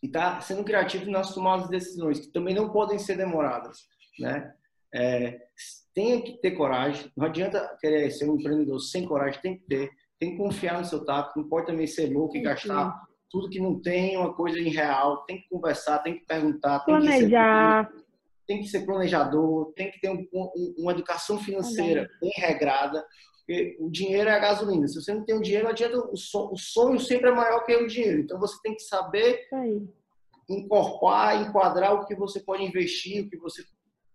e 0.03 0.07
está 0.07 0.40
sendo 0.40 0.64
criativo 0.64 1.11
nas 1.11 1.35
tomadas 1.35 1.66
de 1.66 1.71
decisões, 1.71 2.21
que 2.21 2.33
também 2.33 2.55
não 2.55 2.71
podem 2.71 2.99
ser 2.99 3.16
demoradas. 3.16 3.87
Né? 4.19 4.53
É, 4.95 5.38
tem 5.95 6.23
que 6.23 6.38
ter 6.40 6.53
coragem, 6.53 7.11
não 7.16 7.27
adianta 7.27 7.77
querer 7.81 8.11
ser 8.11 8.29
um 8.29 8.37
empreendedor 8.37 8.79
sem 8.81 9.07
coragem, 9.07 9.40
tem 9.40 9.59
que 9.59 9.64
ter, 9.64 9.90
tem 10.19 10.33
que 10.33 10.37
confiar 10.37 10.79
no 10.79 10.85
seu 10.85 11.05
tato, 11.05 11.38
não 11.38 11.49
pode 11.49 11.66
também 11.66 11.87
ser 11.87 12.12
louco 12.12 12.37
e 12.37 12.42
gastar 12.42 12.95
tudo 13.30 13.48
que 13.48 13.60
não 13.60 13.80
tem, 13.80 14.16
uma 14.16 14.32
coisa 14.32 14.58
irreal, 14.58 15.24
tem 15.24 15.40
que 15.40 15.48
conversar, 15.48 15.98
tem 15.98 16.14
que 16.14 16.24
perguntar, 16.24 16.80
tem 16.80 16.94
planejar. 16.94 17.86
Que 17.86 17.96
ser, 17.96 18.04
tem 18.46 18.60
que 18.60 18.68
ser 18.68 18.86
planejador, 18.86 19.72
tem 19.74 19.90
que 19.90 20.00
ter 20.00 20.10
um, 20.10 20.26
um, 20.32 20.74
uma 20.78 20.92
educação 20.92 21.38
financeira 21.38 22.08
bem 22.20 22.32
regrada, 22.36 23.04
porque 23.38 23.76
o 23.78 23.88
dinheiro 23.88 24.28
é 24.28 24.34
a 24.34 24.38
gasolina. 24.40 24.88
Se 24.88 25.00
você 25.00 25.14
não 25.14 25.24
tem 25.24 25.36
o 25.36 25.40
dinheiro, 25.40 25.68
adianta. 25.68 25.96
O 25.98 26.16
sonho, 26.16 26.52
o 26.52 26.58
sonho 26.58 26.98
sempre 26.98 27.30
é 27.30 27.32
maior 27.32 27.64
que 27.64 27.74
o 27.76 27.86
dinheiro. 27.86 28.20
Então 28.20 28.40
você 28.40 28.56
tem 28.62 28.74
que 28.74 28.82
saber 28.82 29.48
incorporar, 30.48 31.42
enquadrar 31.42 31.94
o 31.94 32.04
que 32.04 32.14
você 32.16 32.40
pode 32.40 32.64
investir, 32.64 33.24
o 33.24 33.30
que 33.30 33.36
você 33.36 33.62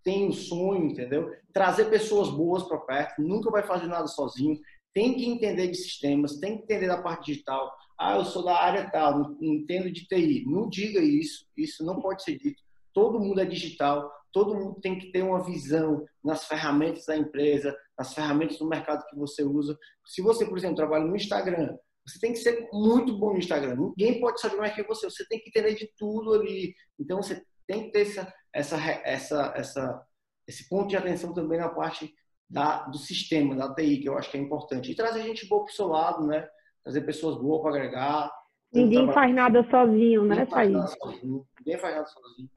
tem 0.03 0.27
o 0.27 0.33
sonho, 0.33 0.85
entendeu? 0.85 1.31
Trazer 1.53 1.85
pessoas 1.85 2.29
boas 2.29 2.63
para 2.63 2.77
perto. 2.79 3.21
Nunca 3.21 3.49
vai 3.49 3.63
fazer 3.63 3.87
nada 3.87 4.07
sozinho. 4.07 4.59
Tem 4.93 5.15
que 5.15 5.25
entender 5.25 5.67
de 5.67 5.77
sistemas, 5.77 6.37
tem 6.37 6.57
que 6.57 6.63
entender 6.63 6.87
da 6.87 7.01
parte 7.01 7.27
digital. 7.27 7.71
Ah, 7.97 8.17
eu 8.17 8.25
sou 8.25 8.43
da 8.43 8.55
área 8.55 8.89
tal, 8.89 9.19
não 9.19 9.37
entendo 9.41 9.91
de 9.91 10.05
TI. 10.05 10.43
Não 10.47 10.67
diga 10.67 10.99
isso. 10.99 11.45
Isso 11.55 11.85
não 11.85 12.01
pode 12.01 12.23
ser 12.23 12.37
dito. 12.37 12.61
Todo 12.93 13.19
mundo 13.19 13.39
é 13.39 13.45
digital. 13.45 14.11
Todo 14.33 14.55
mundo 14.55 14.79
tem 14.81 14.97
que 14.97 15.11
ter 15.11 15.21
uma 15.21 15.43
visão 15.43 16.05
nas 16.23 16.45
ferramentas 16.45 17.05
da 17.05 17.17
empresa, 17.17 17.77
as 17.97 18.13
ferramentas 18.13 18.57
do 18.57 18.67
mercado 18.67 19.05
que 19.07 19.15
você 19.15 19.43
usa. 19.43 19.77
Se 20.05 20.21
você, 20.21 20.45
por 20.45 20.57
exemplo, 20.57 20.77
trabalha 20.77 21.05
no 21.05 21.15
Instagram, 21.15 21.77
você 22.05 22.19
tem 22.19 22.33
que 22.33 22.39
ser 22.39 22.67
muito 22.71 23.17
bom 23.17 23.33
no 23.33 23.39
Instagram. 23.39 23.75
Ninguém 23.75 24.19
pode 24.19 24.41
saber 24.41 24.57
mais 24.57 24.73
que 24.73 24.83
você. 24.83 25.09
Você 25.09 25.25
tem 25.27 25.39
que 25.39 25.49
entender 25.49 25.75
de 25.75 25.91
tudo 25.97 26.33
ali. 26.33 26.73
Então 26.99 27.21
você 27.21 27.43
tem 27.67 27.85
que 27.85 27.91
ter 27.91 28.01
essa, 28.01 28.33
essa, 28.53 28.77
essa, 29.03 29.53
essa, 29.55 30.07
esse 30.47 30.67
ponto 30.67 30.87
de 30.87 30.97
atenção 30.97 31.33
também 31.33 31.59
na 31.59 31.69
parte 31.69 32.13
da, 32.51 32.83
do 32.83 32.97
sistema, 32.97 33.55
da 33.55 33.73
TI, 33.73 33.99
que 33.99 34.09
eu 34.09 34.17
acho 34.17 34.29
que 34.29 34.37
é 34.37 34.41
importante. 34.41 34.91
E 34.91 34.95
trazer 34.95 35.23
gente 35.23 35.47
boa 35.47 35.63
para 35.63 35.71
o 35.71 35.75
seu 35.75 35.87
lado, 35.87 36.27
né? 36.27 36.45
Trazer 36.83 37.01
pessoas 37.01 37.37
boas 37.37 37.61
para 37.61 37.71
agregar. 37.71 38.31
Ninguém 38.73 39.11
faz 39.13 39.33
nada 39.33 39.65
sozinho, 39.69 40.25
né, 40.25 40.45
Thaís? 40.45 40.95
Ninguém 41.23 41.77
faz 41.79 41.95
nada 41.95 42.07
sozinho. 42.07 42.49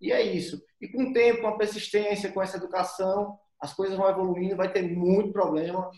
E 0.00 0.10
é 0.10 0.22
isso. 0.22 0.60
E 0.80 0.88
com 0.88 1.10
o 1.10 1.12
tempo, 1.12 1.42
com 1.42 1.48
a 1.48 1.58
persistência, 1.58 2.32
com 2.32 2.42
essa 2.42 2.56
educação, 2.56 3.38
as 3.60 3.74
coisas 3.74 3.96
vão 3.96 4.08
evoluindo, 4.08 4.56
vai 4.56 4.72
ter 4.72 4.82
muito 4.82 5.32
problema. 5.32 5.90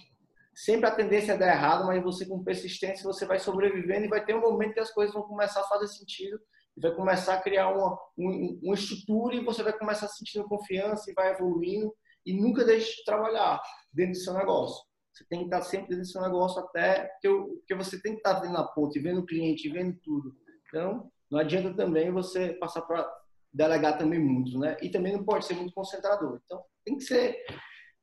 Sempre 0.54 0.88
a 0.88 0.94
tendência 0.94 1.32
é 1.32 1.38
dar 1.38 1.48
errado, 1.48 1.86
mas 1.86 2.02
você 2.02 2.26
com 2.26 2.42
persistência, 2.42 3.04
você 3.04 3.24
vai 3.24 3.38
sobrevivendo 3.38 4.04
e 4.04 4.08
vai 4.08 4.24
ter 4.24 4.34
um 4.34 4.40
momento 4.40 4.74
que 4.74 4.80
as 4.80 4.92
coisas 4.92 5.14
vão 5.14 5.22
começar 5.22 5.60
a 5.60 5.68
fazer 5.68 5.88
sentido 5.88 6.38
vai 6.76 6.92
começar 6.92 7.34
a 7.34 7.40
criar 7.40 7.68
uma, 7.70 7.96
uma 8.16 8.74
estrutura 8.74 9.36
e 9.36 9.44
você 9.44 9.62
vai 9.62 9.72
começar 9.72 10.08
sentindo 10.08 10.48
confiança 10.48 11.08
e 11.08 11.14
vai 11.14 11.30
evoluindo 11.30 11.94
e 12.26 12.32
nunca 12.32 12.64
deixe 12.64 12.96
de 12.96 13.04
trabalhar 13.04 13.60
dentro 13.92 14.12
do 14.12 14.18
seu 14.18 14.34
negócio. 14.34 14.84
Você 15.12 15.24
tem 15.30 15.40
que 15.40 15.44
estar 15.44 15.62
sempre 15.62 15.90
dentro 15.90 16.02
do 16.02 16.08
seu 16.08 16.22
negócio 16.22 16.60
até 16.60 17.08
que, 17.20 17.28
eu, 17.28 17.62
que 17.66 17.74
você 17.74 18.00
tem 18.02 18.12
que 18.12 18.18
estar 18.18 18.40
vendo 18.40 18.56
a 18.56 18.64
ponta, 18.64 19.00
vendo 19.00 19.20
o 19.20 19.26
cliente, 19.26 19.68
vendo 19.68 19.96
tudo. 20.02 20.34
Então, 20.66 21.08
não 21.30 21.38
adianta 21.38 21.72
também 21.74 22.10
você 22.10 22.54
passar 22.54 22.82
para 22.82 23.08
delegar 23.52 23.96
também 23.96 24.18
muito, 24.18 24.58
né? 24.58 24.76
E 24.82 24.88
também 24.88 25.12
não 25.12 25.24
pode 25.24 25.46
ser 25.46 25.54
muito 25.54 25.72
concentrador. 25.72 26.40
Então, 26.44 26.60
tem 26.84 26.96
que 26.96 27.04
ser, 27.04 27.36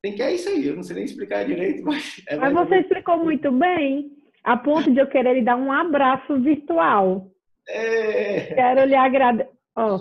tem 0.02 0.16
que 0.16 0.24
é 0.24 0.34
isso 0.34 0.48
aí. 0.48 0.66
Eu 0.66 0.78
não 0.78 0.84
sei 0.84 0.96
nem 0.96 1.06
explicar 1.06 1.46
direito, 1.46 1.84
mas. 1.86 2.22
É 2.28 2.38
mas 2.38 2.54
você 2.54 2.78
explicou 2.78 3.18
muito 3.18 3.52
bem, 3.52 4.10
a 4.44 4.56
ponto 4.56 4.90
de 4.90 5.00
eu 5.00 5.08
querer 5.08 5.34
lhe 5.34 5.44
dar 5.44 5.58
um 5.58 5.72
abraço 5.72 6.40
virtual. 6.40 7.30
É... 7.68 8.54
Quero 8.56 8.86
lhe 8.86 8.96
agrade... 8.96 9.46
oh, 9.78 10.00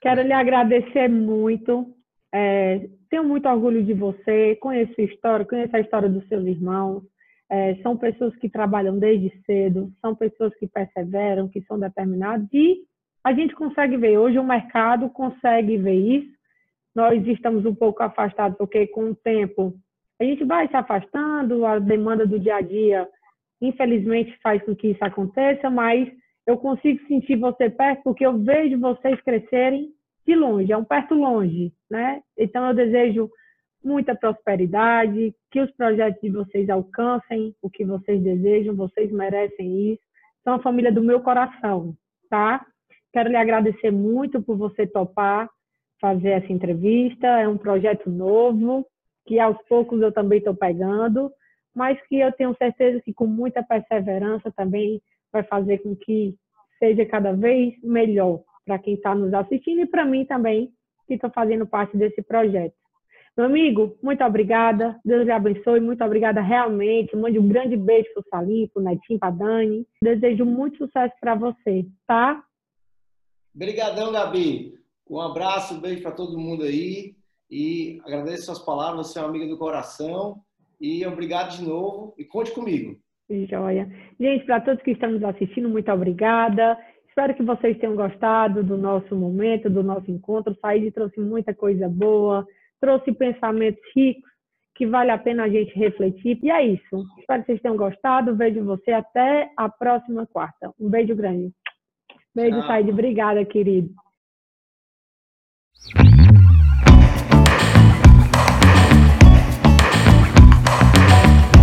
quero 0.00 0.22
lhe 0.22 0.32
agradecer 0.32 1.08
muito. 1.08 1.92
É, 2.32 2.88
tenho 3.08 3.24
muito 3.24 3.48
orgulho 3.48 3.82
de 3.82 3.94
você. 3.94 4.56
Conheço 4.56 4.94
a 4.98 5.04
história, 5.04 5.46
conheço 5.46 5.76
a 5.76 5.80
história 5.80 6.08
dos 6.08 6.26
seus 6.28 6.44
irmãos. 6.46 7.02
É, 7.50 7.76
são 7.76 7.96
pessoas 7.96 8.34
que 8.36 8.48
trabalham 8.48 8.98
desde 8.98 9.30
cedo, 9.44 9.92
são 10.00 10.14
pessoas 10.14 10.54
que 10.56 10.66
perseveram, 10.66 11.48
que 11.48 11.60
são 11.62 11.78
determinadas 11.78 12.48
e 12.52 12.82
a 13.22 13.32
gente 13.32 13.54
consegue 13.54 13.96
ver. 13.96 14.18
Hoje 14.18 14.38
o 14.38 14.44
mercado 14.44 15.08
consegue 15.10 15.76
ver 15.76 15.94
isso. 15.94 16.36
Nós 16.94 17.24
estamos 17.26 17.64
um 17.64 17.74
pouco 17.74 18.02
afastados 18.02 18.56
porque 18.58 18.86
com 18.88 19.10
o 19.10 19.14
tempo 19.14 19.74
a 20.20 20.24
gente 20.24 20.44
vai 20.44 20.66
se 20.68 20.76
afastando, 20.76 21.66
a 21.66 21.78
demanda 21.78 22.26
do 22.26 22.38
dia 22.38 22.56
a 22.56 22.60
dia 22.60 23.08
infelizmente 23.60 24.36
faz 24.42 24.62
com 24.64 24.74
que 24.74 24.88
isso 24.88 25.04
aconteça, 25.04 25.70
mas 25.70 26.08
eu 26.46 26.56
consigo 26.56 27.04
sentir 27.06 27.36
você 27.36 27.70
perto 27.70 28.02
porque 28.04 28.24
eu 28.24 28.38
vejo 28.38 28.78
vocês 28.78 29.20
crescerem 29.22 29.90
de 30.26 30.34
longe, 30.34 30.72
é 30.72 30.76
um 30.76 30.84
perto 30.84 31.14
longe, 31.14 31.72
né? 31.90 32.22
Então 32.36 32.66
eu 32.66 32.74
desejo 32.74 33.30
muita 33.84 34.14
prosperidade, 34.14 35.34
que 35.50 35.60
os 35.60 35.70
projetos 35.72 36.20
de 36.20 36.30
vocês 36.30 36.68
alcancem 36.68 37.54
o 37.62 37.70
que 37.70 37.84
vocês 37.84 38.20
desejam, 38.20 38.74
vocês 38.74 39.12
merecem 39.12 39.92
isso. 39.92 40.02
São 40.42 40.54
a 40.54 40.62
família 40.62 40.90
do 40.90 41.02
meu 41.02 41.20
coração, 41.20 41.94
tá? 42.28 42.66
Quero 43.12 43.30
lhe 43.30 43.36
agradecer 43.36 43.92
muito 43.92 44.42
por 44.42 44.56
você 44.56 44.86
topar 44.86 45.48
fazer 46.00 46.30
essa 46.30 46.52
entrevista. 46.52 47.26
É 47.26 47.48
um 47.48 47.56
projeto 47.56 48.10
novo 48.10 48.86
que 49.26 49.38
aos 49.38 49.56
poucos 49.68 50.00
eu 50.00 50.12
também 50.12 50.38
estou 50.38 50.54
pegando, 50.54 51.30
mas 51.74 52.00
que 52.06 52.16
eu 52.18 52.32
tenho 52.32 52.56
certeza 52.56 53.00
que 53.02 53.12
com 53.12 53.26
muita 53.26 53.62
perseverança 53.62 54.52
também 54.52 55.00
vai 55.32 55.42
fazer 55.42 55.78
com 55.78 55.94
que 55.96 56.34
seja 56.78 57.04
cada 57.06 57.32
vez 57.32 57.74
melhor 57.82 58.40
para 58.66 58.78
quem 58.78 58.94
está 58.94 59.14
nos 59.14 59.32
assistindo 59.32 59.80
e 59.80 59.86
para 59.86 60.04
mim 60.04 60.26
também, 60.26 60.70
que 61.06 61.14
estou 61.14 61.30
fazendo 61.30 61.66
parte 61.66 61.96
desse 61.96 62.20
projeto. 62.20 62.74
Meu 63.36 63.46
amigo, 63.46 63.96
muito 64.02 64.24
obrigada. 64.24 64.98
Deus 65.04 65.26
lhe 65.26 65.30
abençoe. 65.30 65.78
Muito 65.78 66.02
obrigada 66.02 66.40
realmente. 66.40 67.14
Mande 67.14 67.38
um 67.38 67.46
grande 67.46 67.76
beijo 67.76 68.08
para 68.14 68.20
o 68.20 68.28
Salim, 68.30 68.66
para 68.72 68.80
o 68.80 68.84
Netinho, 68.84 69.18
para 69.18 69.28
a 69.28 69.32
Dani. 69.32 69.86
Desejo 70.02 70.44
muito 70.46 70.78
sucesso 70.78 71.14
para 71.20 71.34
você, 71.34 71.86
tá? 72.06 72.42
Obrigadão, 73.54 74.10
Gabi. 74.10 74.74
Um 75.08 75.20
abraço, 75.20 75.74
um 75.74 75.80
beijo 75.80 76.02
para 76.02 76.12
todo 76.12 76.38
mundo 76.38 76.64
aí. 76.64 77.14
E 77.50 78.00
agradeço 78.04 78.46
suas 78.46 78.58
palavras. 78.58 79.08
Você 79.08 79.18
é 79.18 79.22
uma 79.22 79.28
amiga 79.28 79.46
do 79.46 79.58
coração. 79.58 80.40
E 80.80 81.06
obrigado 81.06 81.58
de 81.58 81.62
novo. 81.62 82.14
E 82.18 82.24
conte 82.24 82.52
comigo. 82.52 82.98
Joia. 83.28 83.86
Gente, 84.18 84.46
para 84.46 84.60
todos 84.60 84.82
que 84.82 84.92
estão 84.92 85.10
nos 85.10 85.22
assistindo, 85.22 85.68
muito 85.68 85.90
obrigada. 85.92 86.78
Espero 87.16 87.34
que 87.34 87.42
vocês 87.42 87.78
tenham 87.78 87.96
gostado 87.96 88.62
do 88.62 88.76
nosso 88.76 89.16
momento, 89.16 89.70
do 89.70 89.82
nosso 89.82 90.10
encontro. 90.10 90.54
Saíde 90.60 90.90
trouxe 90.90 91.18
muita 91.18 91.54
coisa 91.54 91.88
boa, 91.88 92.46
trouxe 92.78 93.10
pensamentos 93.10 93.80
ricos 93.94 94.30
que 94.74 94.86
vale 94.86 95.10
a 95.10 95.16
pena 95.16 95.44
a 95.44 95.48
gente 95.48 95.74
refletir. 95.78 96.38
E 96.42 96.50
é 96.50 96.62
isso. 96.66 97.06
Espero 97.18 97.40
que 97.40 97.46
vocês 97.46 97.62
tenham 97.62 97.74
gostado. 97.74 98.36
Vejo 98.36 98.62
você 98.66 98.90
até 98.92 99.50
a 99.56 99.66
próxima 99.66 100.26
quarta. 100.26 100.70
Um 100.78 100.90
beijo 100.90 101.16
grande. 101.16 101.50
Beijo, 102.34 102.60
Saíde. 102.66 102.90
Obrigada, 102.90 103.42
querido. 103.46 103.88